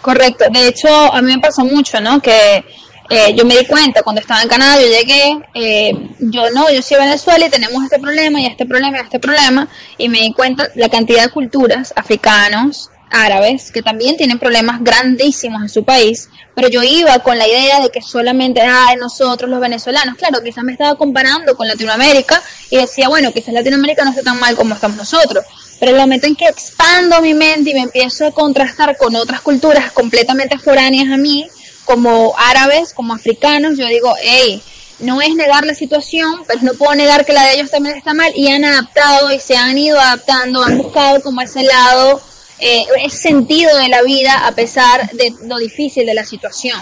Correcto, 0.02 0.44
de 0.50 0.68
hecho 0.68 0.88
a 0.88 1.22
mí 1.22 1.34
me 1.34 1.40
pasó 1.40 1.64
mucho, 1.64 1.98
¿no? 1.98 2.20
Que 2.20 2.62
eh, 3.08 3.34
yo 3.34 3.46
me 3.46 3.56
di 3.56 3.64
cuenta 3.64 4.02
cuando 4.02 4.20
estaba 4.20 4.42
en 4.42 4.48
Canadá, 4.48 4.78
yo 4.78 4.86
llegué, 4.86 5.38
eh, 5.54 5.92
yo 6.20 6.50
no, 6.50 6.70
yo 6.70 6.82
soy 6.82 6.98
Venezuela 6.98 7.46
y 7.46 7.48
tenemos 7.48 7.82
este 7.82 7.98
problema 7.98 8.38
y 8.38 8.46
este 8.46 8.66
problema 8.66 8.98
y 8.98 9.00
este 9.00 9.18
problema, 9.18 9.66
y 9.96 10.10
me 10.10 10.20
di 10.20 10.32
cuenta 10.34 10.68
la 10.74 10.90
cantidad 10.90 11.24
de 11.24 11.30
culturas 11.30 11.94
africanos, 11.96 12.90
árabes, 13.10 13.70
que 13.70 13.82
también 13.82 14.16
tienen 14.16 14.38
problemas 14.38 14.82
grandísimos 14.82 15.62
en 15.62 15.68
su 15.68 15.84
país, 15.84 16.28
pero 16.54 16.68
yo 16.68 16.82
iba 16.82 17.18
con 17.20 17.38
la 17.38 17.46
idea 17.46 17.80
de 17.80 17.90
que 17.90 18.02
solamente, 18.02 18.60
ay, 18.60 18.96
nosotros 18.96 19.50
los 19.50 19.60
venezolanos, 19.60 20.16
claro, 20.16 20.42
quizás 20.42 20.64
me 20.64 20.72
estaba 20.72 20.96
comparando 20.96 21.56
con 21.56 21.68
Latinoamérica 21.68 22.42
y 22.70 22.76
decía, 22.76 23.08
bueno, 23.08 23.32
quizás 23.32 23.54
Latinoamérica 23.54 24.04
no 24.04 24.10
está 24.10 24.22
tan 24.22 24.40
mal 24.40 24.56
como 24.56 24.74
estamos 24.74 24.96
nosotros, 24.96 25.44
pero 25.78 25.92
el 25.92 25.98
momento 25.98 26.26
en 26.26 26.36
que 26.36 26.46
expando 26.46 27.20
mi 27.20 27.34
mente 27.34 27.70
y 27.70 27.74
me 27.74 27.82
empiezo 27.82 28.26
a 28.26 28.32
contrastar 28.32 28.96
con 28.96 29.14
otras 29.16 29.40
culturas 29.40 29.92
completamente 29.92 30.58
foráneas 30.58 31.12
a 31.12 31.16
mí, 31.16 31.48
como 31.84 32.34
árabes, 32.36 32.92
como 32.92 33.14
africanos, 33.14 33.78
yo 33.78 33.86
digo, 33.86 34.14
hey, 34.22 34.62
no 34.98 35.22
es 35.22 35.34
negar 35.34 35.64
la 35.64 35.74
situación, 35.74 36.42
pero 36.46 36.60
no 36.62 36.74
puedo 36.74 36.94
negar 36.94 37.24
que 37.24 37.32
la 37.32 37.44
de 37.44 37.54
ellos 37.54 37.70
también 37.70 37.96
está 37.96 38.14
mal 38.14 38.32
y 38.34 38.48
han 38.48 38.64
adaptado 38.64 39.32
y 39.32 39.38
se 39.38 39.56
han 39.56 39.78
ido 39.78 39.98
adaptando, 39.98 40.62
han 40.62 40.78
buscado 40.78 41.22
como 41.22 41.40
ese 41.40 41.62
lado, 41.62 42.20
eh, 42.60 42.84
sentido 43.10 43.76
de 43.76 43.88
la 43.88 44.02
vida 44.02 44.46
a 44.46 44.52
pesar 44.52 45.10
de 45.12 45.32
lo 45.44 45.58
difícil 45.58 46.06
de 46.06 46.14
la 46.14 46.24
situación. 46.24 46.78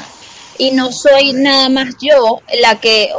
Y 0.59 0.71
no 0.71 0.91
soy 0.93 1.33
nada 1.33 1.69
más 1.69 1.95
yo 2.01 2.41
la 2.61 2.81
que, 2.81 3.11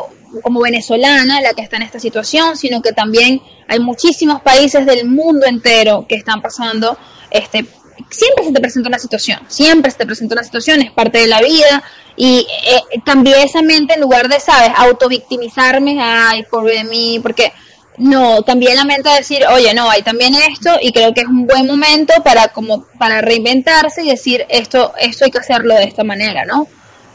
como 0.42 0.62
venezolana, 0.62 1.42
la 1.42 1.54
que 1.54 1.62
está 1.62 1.78
en 1.78 1.84
esta 1.84 2.00
situación, 2.00 2.58
sino 2.58 2.82
que 2.82 2.94
también 2.94 3.42
hay 3.68 3.80
muchísimos 3.80 4.42
países 4.42 4.86
del 4.86 5.06
mundo 5.06 5.46
entero 5.46 6.06
que 6.08 6.16
están 6.16 6.42
pasando 6.42 6.98
este 7.30 7.66
siempre 8.10 8.46
se 8.46 8.52
te 8.52 8.60
presenta 8.60 8.90
una 8.90 9.00
situación, 9.00 9.40
siempre 9.48 9.92
se 9.92 9.98
te 9.98 10.06
presenta 10.06 10.36
una 10.36 10.44
situación, 10.44 10.82
es 10.82 10.92
parte 10.92 11.20
de 11.20 11.28
la 11.28 11.42
vida 11.42 11.84
y 12.16 12.48
eh, 12.66 13.00
cambié 13.06 13.44
esa 13.44 13.62
mente 13.62 13.96
en 13.96 14.02
lugar 14.02 14.28
de, 14.30 14.40
¿sabes?, 14.40 14.72
autovictimizarme, 14.76 16.00
ay, 16.02 16.44
pobre 16.44 16.78
de 16.78 16.84
mí, 16.84 17.20
porque 17.22 17.52
no, 17.98 18.44
cambié 18.44 18.76
la 18.76 18.86
mente 18.86 19.10
a 19.10 19.16
decir, 19.16 19.44
oye, 19.52 19.74
no, 19.74 19.90
hay 19.90 20.04
también 20.04 20.34
esto 20.36 20.78
y 20.82 20.92
creo 20.92 21.14
que 21.14 21.22
es 21.22 21.28
un 21.28 21.48
buen 21.48 21.66
momento 21.66 22.14
para 22.24 22.50
como 22.50 22.86
para 23.00 23.22
reinventarse 23.22 24.04
y 24.04 24.10
decir, 24.10 24.46
esto 24.50 24.94
esto 25.00 25.26
hay 25.26 25.32
que 25.32 25.40
hacerlo 25.40 25.76
de 25.76 25.86
esta 25.86 26.04
manera, 26.04 26.46
¿no? 26.46 26.68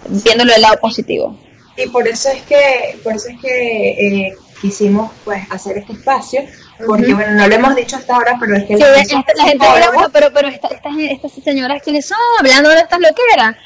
Viéndolo 0.09 0.53
del 0.53 0.62
lado 0.62 0.79
positivo. 0.81 1.39
Y 1.77 1.89
por 1.89 2.07
eso 2.07 2.29
es 2.31 2.43
que 2.43 2.99
por 3.03 3.15
eso 3.15 3.29
es 3.29 3.41
que 3.41 3.91
eh, 3.91 4.35
quisimos 4.61 5.11
pues 5.25 5.43
hacer 5.51 5.79
este 5.79 5.93
espacio 5.93 6.43
porque 6.87 7.15
bueno, 7.15 7.33
no 7.33 7.49
lo 7.49 7.55
hemos 7.55 7.77
dicho 7.77 7.97
hasta 7.97 8.17
ahora, 8.17 8.37
pero 8.41 8.57
es 8.57 8.65
que 8.65 8.77
la, 8.77 9.05
gente 9.05 9.33
dirá, 9.53 9.91
pero, 10.12 10.33
pero 10.33 10.49
estas, 10.49 10.73
estas 10.73 11.33
señoras 11.45 11.81
que 11.83 12.03
son 12.03 12.19
hablando 12.39 12.71
de 12.71 12.81
estas 12.81 13.01
loqueras. 13.01 13.57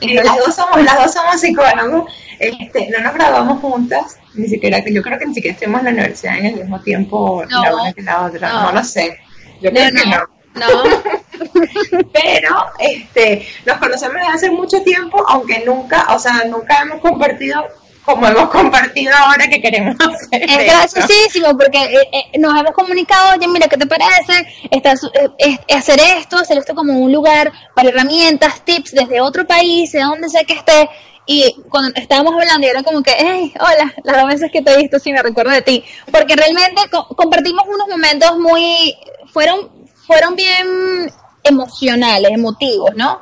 Las 0.00 0.36
dos 0.38 0.54
somos, 0.54 0.82
las 0.82 0.96
dos 0.96 1.12
somos 1.12 1.40
psicólogos, 1.40 2.12
este, 2.38 2.88
no 2.90 3.00
nos 3.00 3.14
graduamos 3.14 3.60
juntas, 3.60 4.18
ni 4.34 4.48
siquiera 4.48 4.82
que 4.82 4.92
yo 4.92 5.02
creo 5.02 5.18
que 5.18 5.26
ni 5.26 5.34
siquiera 5.34 5.54
estuvimos 5.54 5.80
en 5.80 5.86
la 5.86 5.90
universidad 5.92 6.38
en 6.38 6.46
el 6.46 6.54
mismo 6.56 6.80
tiempo 6.80 7.44
la 7.48 7.74
una 7.74 7.92
que 7.92 8.02
la 8.02 8.26
otra, 8.26 8.52
no, 8.52 8.72
lo 8.72 8.84
sé. 8.84 9.18
Yo 9.60 9.70
creo 9.70 9.90
que 9.90 10.06
no. 10.08 10.40
No. 10.54 10.66
Pero 12.12 12.66
este, 12.78 13.46
nos 13.64 13.78
conocemos 13.78 14.16
desde 14.16 14.32
hace 14.32 14.50
mucho 14.50 14.82
tiempo, 14.82 15.24
aunque 15.28 15.62
nunca, 15.64 16.06
o 16.14 16.18
sea, 16.18 16.44
nunca 16.44 16.82
hemos 16.82 17.00
compartido 17.00 17.64
como 18.04 18.26
hemos 18.26 18.50
compartido 18.50 19.12
ahora 19.16 19.48
que 19.48 19.60
queremos 19.60 19.96
hacer. 20.00 20.42
Es 20.42 20.64
graciosísimo 20.66 21.56
porque 21.56 21.78
eh, 21.78 22.08
eh, 22.12 22.38
nos 22.38 22.58
hemos 22.58 22.72
comunicado, 22.72 23.36
oye, 23.36 23.46
mira, 23.48 23.68
¿qué 23.68 23.76
te 23.76 23.86
parece? 23.86 24.46
Estás, 24.70 25.00
eh, 25.38 25.58
hacer 25.74 26.00
esto, 26.18 26.38
hacer 26.38 26.58
esto 26.58 26.74
como 26.74 26.98
un 26.98 27.12
lugar 27.12 27.52
para 27.74 27.88
herramientas, 27.88 28.64
tips 28.64 28.92
desde 28.92 29.20
otro 29.20 29.46
país, 29.46 29.92
de 29.92 30.00
donde 30.00 30.28
sea 30.28 30.44
que 30.44 30.54
esté. 30.54 30.88
Y 31.26 31.54
cuando 31.68 31.92
estábamos 31.94 32.34
hablando, 32.34 32.66
era 32.66 32.82
como 32.82 33.02
que, 33.02 33.12
hey, 33.16 33.54
hola, 33.60 33.94
las 34.02 34.16
dos 34.16 34.26
veces 34.26 34.50
que 34.50 34.62
te 34.62 34.74
he 34.74 34.78
visto, 34.78 34.98
sí 34.98 35.12
me 35.12 35.22
recuerdo 35.22 35.52
de 35.52 35.62
ti. 35.62 35.84
Porque 36.10 36.34
realmente 36.34 36.82
compartimos 37.14 37.64
unos 37.68 37.86
momentos 37.88 38.38
muy, 38.38 38.96
fueron, 39.32 39.70
fueron 40.06 40.34
bien 40.34 41.12
emocionales, 41.44 42.32
emotivos, 42.32 42.90
¿no? 42.96 43.20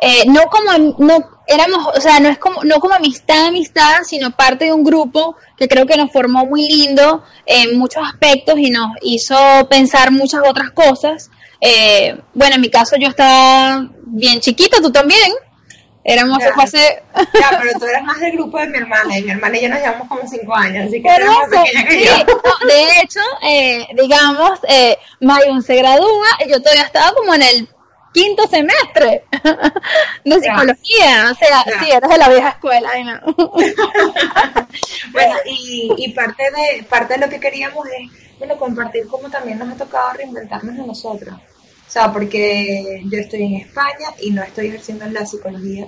Eh, 0.00 0.24
no 0.26 0.42
como, 0.46 0.94
no, 0.98 1.37
éramos, 1.48 1.86
o 1.96 2.00
sea, 2.00 2.20
no 2.20 2.28
es 2.28 2.38
como, 2.38 2.62
no 2.62 2.78
como 2.78 2.94
amistad, 2.94 3.46
amistad, 3.46 4.02
sino 4.04 4.30
parte 4.30 4.66
de 4.66 4.72
un 4.72 4.84
grupo 4.84 5.36
que 5.56 5.66
creo 5.66 5.86
que 5.86 5.96
nos 5.96 6.12
formó 6.12 6.44
muy 6.44 6.68
lindo 6.68 7.24
en 7.46 7.78
muchos 7.78 8.02
aspectos 8.06 8.58
y 8.58 8.70
nos 8.70 8.90
hizo 9.02 9.36
pensar 9.68 10.12
muchas 10.12 10.42
otras 10.46 10.70
cosas. 10.70 11.30
Eh, 11.60 12.16
bueno, 12.34 12.56
en 12.56 12.60
mi 12.60 12.70
caso 12.70 12.96
yo 13.00 13.08
estaba 13.08 13.88
bien 14.04 14.40
chiquita, 14.40 14.80
tú 14.80 14.92
también. 14.92 15.32
Éramos 16.04 16.38
ya, 16.38 16.54
hace... 16.56 17.02
ya, 17.34 17.58
pero 17.60 17.78
tú 17.78 17.84
eras 17.84 18.02
más 18.02 18.18
del 18.20 18.32
grupo 18.32 18.58
de 18.58 18.68
mi 18.68 18.78
hermana 18.78 19.18
y 19.18 19.24
mi 19.24 19.30
hermana 19.30 19.58
y 19.58 19.62
yo 19.62 19.68
nos 19.68 19.78
llevamos 19.80 20.08
como 20.08 20.22
cinco 20.26 20.54
años, 20.54 20.86
así 20.86 21.02
que 21.02 21.08
eres 21.08 21.26
más 21.26 21.50
pequeña 21.50 21.84
que 21.86 22.04
yo. 22.04 22.12
de 22.66 23.00
hecho, 23.02 23.20
eh, 23.42 23.86
digamos, 23.94 24.58
eh, 24.68 24.96
Mayun 25.20 25.62
se 25.62 25.76
gradúa 25.76 26.26
y 26.46 26.50
yo 26.50 26.62
todavía 26.62 26.84
estaba 26.84 27.12
como 27.12 27.34
en 27.34 27.42
el 27.42 27.68
quinto 28.12 28.46
semestre 28.48 29.24
de 30.24 30.40
psicología. 30.40 31.30
O 31.30 31.34
sea, 31.34 31.64
Ya. 31.66 31.80
sí, 31.80 31.90
eres 31.90 32.08
de 32.10 32.18
la 32.18 32.28
vieja 32.28 32.48
escuela. 32.50 32.90
ay, 32.92 33.04
no. 33.04 33.20
Bueno, 35.12 35.34
y, 35.46 35.92
y 35.96 36.12
parte 36.12 36.44
de 36.44 36.82
parte 36.84 37.14
de 37.14 37.20
lo 37.20 37.28
que 37.28 37.40
queríamos 37.40 37.86
es, 37.86 38.38
bueno, 38.38 38.56
compartir 38.56 39.06
cómo 39.08 39.28
también 39.30 39.58
nos 39.58 39.70
ha 39.70 39.76
tocado 39.76 40.12
reinventarnos 40.12 40.78
a 40.78 40.86
nosotros. 40.86 41.34
O 41.34 41.90
sea, 41.90 42.12
porque 42.12 43.02
yo 43.06 43.18
estoy 43.18 43.44
en 43.44 43.54
España 43.56 44.08
y 44.20 44.30
no 44.30 44.42
estoy 44.42 44.66
ejerciendo 44.68 45.06
la 45.06 45.24
psicología. 45.24 45.86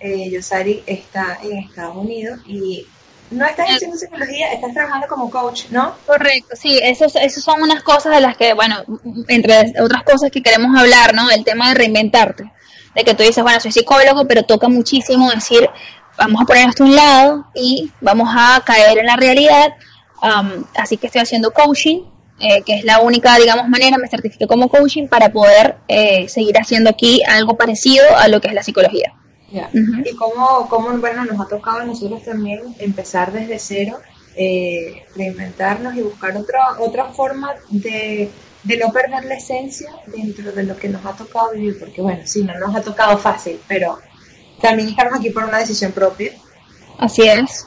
Eh, 0.00 0.30
Yosari 0.30 0.82
está 0.86 1.38
en 1.42 1.58
Estados 1.58 1.96
Unidos 1.96 2.40
y 2.46 2.86
no 3.30 3.44
estás 3.44 3.66
ejerciendo 3.66 3.96
psicología, 3.96 4.52
estás 4.52 4.72
trabajando 4.72 5.06
como 5.06 5.30
coach, 5.30 5.64
¿no? 5.70 5.94
Correcto, 6.06 6.56
sí, 6.56 6.78
esos 6.82 7.12
son 7.44 7.62
unas 7.62 7.82
cosas 7.82 8.14
de 8.14 8.20
las 8.20 8.36
que, 8.36 8.54
bueno, 8.54 8.76
entre 9.28 9.72
otras 9.80 10.02
cosas 10.02 10.30
que 10.30 10.42
queremos 10.42 10.78
hablar, 10.78 11.14
¿no? 11.14 11.30
El 11.30 11.44
tema 11.44 11.68
de 11.68 11.74
reinventarte. 11.74 12.52
De 12.94 13.04
que 13.04 13.14
tú 13.14 13.22
dices, 13.22 13.42
bueno, 13.42 13.60
soy 13.60 13.70
psicólogo, 13.70 14.26
pero 14.26 14.42
toca 14.44 14.68
muchísimo 14.68 15.30
decir, 15.30 15.68
vamos 16.16 16.42
a 16.42 16.44
poner 16.44 16.68
esto 16.68 16.84
a 16.84 16.86
un 16.86 16.96
lado 16.96 17.46
y 17.54 17.92
vamos 18.00 18.28
a 18.34 18.62
caer 18.64 18.98
en 18.98 19.06
la 19.06 19.16
realidad. 19.16 19.74
Um, 20.22 20.64
así 20.74 20.96
que 20.96 21.06
estoy 21.06 21.22
haciendo 21.22 21.52
coaching, 21.52 22.02
eh, 22.40 22.62
que 22.62 22.74
es 22.74 22.84
la 22.84 23.00
única, 23.00 23.36
digamos, 23.36 23.68
manera, 23.68 23.98
me 23.98 24.08
certifiqué 24.08 24.46
como 24.46 24.68
coaching 24.68 25.06
para 25.06 25.30
poder 25.30 25.76
eh, 25.86 26.28
seguir 26.28 26.56
haciendo 26.58 26.90
aquí 26.90 27.20
algo 27.28 27.56
parecido 27.56 28.04
a 28.16 28.28
lo 28.28 28.40
que 28.40 28.48
es 28.48 28.54
la 28.54 28.62
psicología. 28.62 29.14
Ya. 29.50 29.70
Ujú. 29.72 30.02
Y 30.04 30.14
cómo, 30.16 30.68
cómo, 30.68 30.90
bueno, 30.98 31.24
nos 31.24 31.40
ha 31.40 31.48
tocado 31.48 31.78
a 31.78 31.84
nosotros 31.84 32.22
también 32.22 32.60
empezar 32.78 33.32
desde 33.32 33.58
cero, 33.58 33.98
eh, 34.36 35.06
reinventarnos 35.16 35.96
y 35.96 36.02
buscar 36.02 36.36
otra, 36.36 36.78
otra 36.78 37.06
forma 37.06 37.54
de, 37.70 38.30
de 38.62 38.76
no 38.76 38.92
perder 38.92 39.24
la 39.24 39.34
esencia 39.34 39.90
dentro 40.06 40.52
de 40.52 40.62
lo 40.64 40.76
que 40.76 40.88
nos 40.88 41.04
ha 41.06 41.12
tocado 41.12 41.52
vivir, 41.52 41.78
porque 41.78 42.02
bueno, 42.02 42.22
sí, 42.24 42.44
no 42.44 42.58
nos 42.58 42.74
ha 42.74 42.82
tocado 42.82 43.16
fácil, 43.16 43.58
pero 43.66 43.98
también 44.60 44.90
estamos 44.90 45.14
aquí 45.18 45.30
por 45.30 45.44
una 45.44 45.58
decisión 45.58 45.92
propia. 45.92 46.32
Así 46.98 47.22
es. 47.22 47.66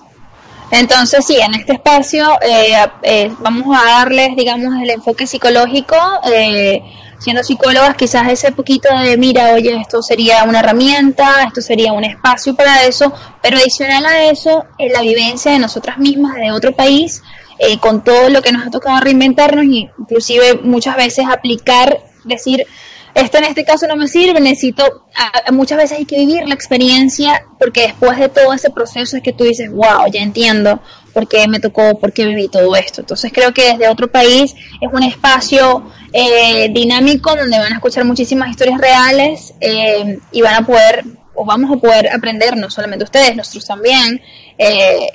Entonces, 0.71 1.25
sí, 1.25 1.37
en 1.37 1.53
este 1.53 1.73
espacio 1.73 2.25
eh, 2.41 2.73
eh, 3.03 3.31
vamos 3.39 3.77
a 3.77 3.83
darles, 3.99 4.35
digamos, 4.37 4.73
el 4.81 4.89
enfoque 4.89 5.27
psicológico, 5.27 5.97
eh, 6.31 6.81
siendo 7.21 7.43
psicólogas, 7.43 7.95
quizás 7.95 8.27
ese 8.29 8.51
poquito 8.51 8.89
de, 8.99 9.15
mira, 9.15 9.53
oye, 9.53 9.77
esto 9.79 10.01
sería 10.01 10.43
una 10.43 10.59
herramienta, 10.59 11.43
esto 11.45 11.61
sería 11.61 11.93
un 11.93 12.03
espacio 12.03 12.55
para 12.55 12.83
eso, 12.83 13.13
pero 13.43 13.57
adicional 13.57 14.03
a 14.05 14.23
eso, 14.25 14.65
es 14.79 14.91
la 14.91 15.01
vivencia 15.01 15.51
de 15.51 15.59
nosotras 15.59 15.99
mismas 15.99 16.35
de 16.35 16.51
otro 16.51 16.71
país, 16.71 17.21
eh, 17.59 17.77
con 17.77 18.03
todo 18.03 18.29
lo 18.29 18.41
que 18.41 18.51
nos 18.51 18.65
ha 18.65 18.71
tocado 18.71 18.99
reinventarnos 19.01 19.65
y 19.65 19.87
inclusive 19.99 20.55
muchas 20.63 20.95
veces 20.97 21.25
aplicar, 21.31 21.99
decir, 22.23 22.65
esto 23.13 23.37
en 23.37 23.43
este 23.43 23.65
caso 23.65 23.85
no 23.87 23.95
me 23.97 24.07
sirve, 24.07 24.39
necesito, 24.39 25.05
a- 25.15 25.51
muchas 25.51 25.77
veces 25.77 25.99
hay 25.99 26.05
que 26.05 26.17
vivir 26.17 26.47
la 26.47 26.55
experiencia 26.55 27.43
porque 27.59 27.81
después 27.81 28.17
de 28.17 28.29
todo 28.29 28.53
ese 28.53 28.69
proceso 28.71 29.17
es 29.17 29.21
que 29.21 29.33
tú 29.33 29.43
dices, 29.43 29.69
wow, 29.69 30.07
ya 30.11 30.21
entiendo 30.21 30.81
por 31.13 31.27
qué 31.27 31.47
me 31.47 31.59
tocó, 31.59 31.99
por 31.99 32.13
qué 32.13 32.25
viví 32.25 32.47
todo 32.47 32.75
esto. 32.75 33.01
Entonces 33.01 33.31
creo 33.33 33.53
que 33.53 33.73
desde 33.73 33.89
otro 33.89 34.11
país 34.11 34.55
es 34.79 34.89
un 34.91 35.03
espacio 35.03 35.89
eh, 36.13 36.69
dinámico 36.71 37.35
donde 37.35 37.57
van 37.57 37.73
a 37.73 37.75
escuchar 37.75 38.05
muchísimas 38.05 38.49
historias 38.49 38.79
reales 38.79 39.53
eh, 39.59 40.19
y 40.31 40.41
van 40.41 40.63
a 40.63 40.65
poder, 40.65 41.03
o 41.35 41.45
vamos 41.45 41.71
a 41.71 41.79
poder 41.79 42.09
aprender, 42.09 42.57
no 42.57 42.69
solamente 42.69 43.05
ustedes, 43.05 43.35
nosotros 43.35 43.65
también, 43.65 44.21
eh, 44.57 45.07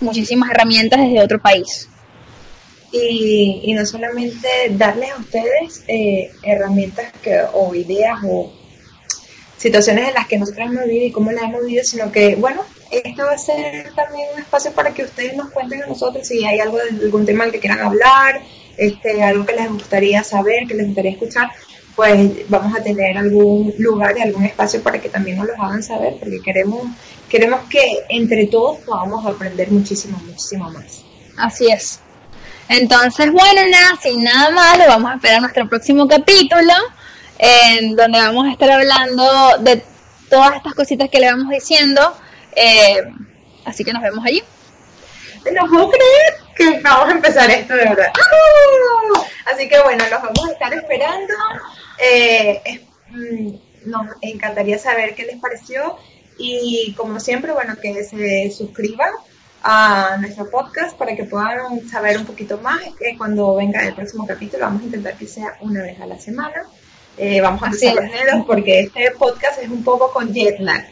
muchísimas 0.00 0.50
herramientas 0.50 1.00
desde 1.00 1.22
otro 1.22 1.40
país. 1.40 1.88
Y, 2.90 3.60
y 3.64 3.74
no 3.74 3.84
solamente 3.84 4.48
darles 4.70 5.10
a 5.10 5.18
ustedes 5.18 5.84
eh, 5.88 6.30
herramientas 6.42 7.12
que, 7.22 7.42
o 7.52 7.74
ideas 7.74 8.18
o 8.26 8.50
situaciones 9.58 10.08
en 10.08 10.14
las 10.14 10.26
que 10.26 10.38
nosotros 10.38 10.70
hemos 10.70 10.84
vivido 10.86 11.06
y 11.06 11.10
cómo 11.10 11.30
las 11.32 11.42
hemos 11.42 11.66
vivido, 11.66 11.84
sino 11.84 12.10
que, 12.10 12.36
bueno, 12.36 12.62
esto 12.90 13.24
va 13.24 13.32
a 13.32 13.38
ser 13.38 13.92
también 13.94 14.28
un 14.34 14.40
espacio 14.40 14.72
para 14.72 14.92
que 14.92 15.04
ustedes 15.04 15.36
nos 15.36 15.50
cuenten 15.50 15.82
a 15.82 15.86
nosotros 15.86 16.26
si 16.26 16.44
hay 16.44 16.60
algo 16.60 16.78
de 16.78 17.04
algún 17.04 17.26
tema 17.26 17.44
del 17.44 17.52
que 17.52 17.60
quieran 17.60 17.80
hablar, 17.80 18.40
este, 18.76 19.22
algo 19.22 19.44
que 19.44 19.54
les 19.54 19.68
gustaría 19.68 20.22
saber, 20.24 20.66
que 20.66 20.74
les 20.74 20.86
gustaría 20.86 21.12
escuchar, 21.12 21.50
pues 21.96 22.48
vamos 22.48 22.78
a 22.78 22.82
tener 22.82 23.18
algún 23.18 23.74
lugar 23.78 24.16
y 24.16 24.22
algún 24.22 24.44
espacio 24.44 24.82
para 24.82 25.00
que 25.00 25.08
también 25.08 25.36
nos 25.36 25.48
los 25.48 25.58
hagan 25.58 25.82
saber, 25.82 26.16
porque 26.18 26.40
queremos, 26.40 26.82
queremos 27.28 27.60
que 27.68 28.04
entre 28.08 28.46
todos 28.46 28.78
podamos 28.78 29.26
aprender 29.26 29.70
muchísimo, 29.70 30.16
muchísimo 30.24 30.70
más. 30.70 31.02
Así 31.36 31.70
es. 31.70 32.00
Entonces, 32.68 33.32
bueno, 33.32 33.62
nada, 33.70 33.98
sin 34.00 34.22
nada 34.22 34.50
más, 34.50 34.78
lo 34.78 34.86
vamos 34.86 35.10
a 35.10 35.14
esperar 35.14 35.40
nuestro 35.40 35.68
próximo 35.68 36.06
capítulo, 36.06 36.72
en 37.38 37.96
donde 37.96 38.18
vamos 38.18 38.46
a 38.46 38.52
estar 38.52 38.70
hablando 38.70 39.58
de 39.60 39.82
todas 40.28 40.56
estas 40.56 40.74
cositas 40.74 41.08
que 41.08 41.18
le 41.18 41.30
vamos 41.30 41.48
diciendo. 41.48 42.14
Eh, 42.56 43.02
así 43.64 43.84
que 43.84 43.92
nos 43.92 44.02
vemos 44.02 44.24
allí. 44.24 44.42
No 45.52 45.66
puedo 45.68 45.90
creer 45.90 46.34
que 46.56 46.80
vamos 46.80 47.08
a 47.08 47.12
empezar 47.12 47.50
esto 47.50 47.74
de 47.74 47.84
verdad. 47.84 48.12
¡Ah! 48.14 49.24
Así 49.54 49.68
que 49.68 49.80
bueno, 49.80 50.04
los 50.10 50.22
vamos 50.22 50.48
a 50.48 50.52
estar 50.52 50.72
esperando. 50.74 51.32
Eh, 51.98 52.60
es- 52.64 52.80
mm, 53.10 53.50
nos 53.86 54.06
encantaría 54.20 54.78
saber 54.78 55.14
qué 55.14 55.24
les 55.24 55.36
pareció 55.36 55.96
y 56.36 56.92
como 56.96 57.18
siempre, 57.20 57.52
bueno, 57.52 57.76
que 57.80 58.04
se 58.04 58.50
suscriban 58.50 59.10
a 59.62 60.16
nuestro 60.20 60.50
podcast 60.50 60.96
para 60.96 61.16
que 61.16 61.24
puedan 61.24 61.88
saber 61.88 62.18
un 62.18 62.26
poquito 62.26 62.58
más. 62.58 62.80
Eh, 63.00 63.16
cuando 63.16 63.54
venga 63.56 63.82
el 63.86 63.94
próximo 63.94 64.26
capítulo 64.26 64.64
vamos 64.64 64.82
a 64.82 64.86
intentar 64.86 65.14
que 65.16 65.26
sea 65.26 65.56
una 65.60 65.82
vez 65.82 65.98
a 66.00 66.06
la 66.06 66.18
semana. 66.18 66.64
Eh, 67.16 67.40
vamos 67.40 67.62
a 67.62 67.70
dedos 67.70 68.44
porque 68.46 68.80
este 68.80 69.10
podcast 69.12 69.60
es 69.62 69.68
un 69.68 69.82
poco 69.82 70.12
con 70.12 70.32
jet 70.32 70.58
lag. 70.60 70.86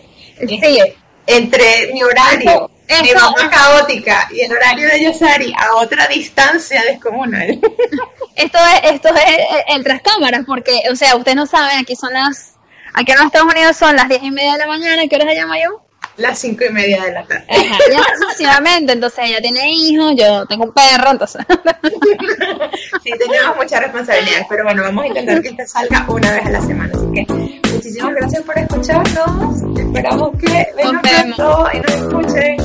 Sí. 0.47 0.55
Este, 0.55 0.97
entre 1.27 1.93
mi 1.93 2.03
horario, 2.03 2.71
Eso- 2.89 3.03
mi 3.03 3.12
mamá 3.12 3.51
caótica 3.51 4.29
y 4.33 4.41
el 4.43 4.53
horario 4.53 4.87
de 4.89 5.05
Yosari 5.05 5.53
a 5.59 5.77
otra 5.77 6.07
distancia 6.07 6.83
descomunal. 6.85 7.59
Esto 8.37 8.59
es, 8.59 8.91
esto 8.93 9.09
es 9.09 9.23
el, 9.25 9.77
el 9.77 9.83
tras 9.83 10.03
cámaras, 10.03 10.43
porque, 10.47 10.83
o 10.93 10.95
sea, 10.95 11.17
ustedes 11.17 11.37
no 11.37 11.47
saben, 11.47 11.79
aquí 11.79 11.97
son 11.97 12.12
las, 12.12 12.53
aquí 12.93 13.12
en 13.12 13.17
los 13.19 13.27
Estados 13.29 13.51
Unidos 13.51 13.77
son 13.79 13.97
las 13.97 14.09
diez 14.11 14.23
y 14.23 14.31
media 14.31 14.53
de 14.53 14.59
la 14.59 14.67
mañana, 14.67 15.03
¿qué 15.09 15.17
hora 15.17 15.25
se 15.25 15.35
llama 15.37 15.57
yo? 15.59 15.83
Las 16.19 16.39
cinco 16.39 16.65
y 16.67 16.71
media 16.71 17.03
de 17.03 17.12
la 17.12 17.25
tarde. 17.27 17.47
Ajá, 17.49 17.79
ya 17.91 18.03
sucesivamente, 18.21 18.93
entonces 18.93 19.21
ella 19.25 19.41
tiene 19.41 19.71
hijos, 19.71 20.12
yo 20.17 20.45
tengo 20.47 20.65
un 20.65 20.73
perro, 20.75 21.11
entonces. 21.12 21.45
Sí, 23.03 23.11
tenemos 23.19 23.57
muchas 23.57 23.81
responsabilidades, 23.81 24.47
pero 24.49 24.65
bueno, 24.65 24.83
vamos 24.83 25.05
a 25.05 25.09
intentar 25.09 25.41
que 25.41 25.49
este 25.49 25.67
salga 25.67 26.05
una 26.09 26.33
vez 26.33 26.47
a 26.47 26.51
la 26.51 26.61
semana. 26.61 26.93
Así 26.95 27.07
que 27.15 27.65
muchísimas 27.87 28.14
gracias 28.14 28.42
por 28.42 28.59
escucharnos. 28.59 29.79
Esperamos 29.79 30.31
que 30.38 30.66
vengan 30.77 31.03
pronto 31.37 31.68
y 31.72 31.79
nos 31.79 31.92
escuchen. 31.92 32.57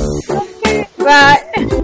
Bye. 0.98 1.81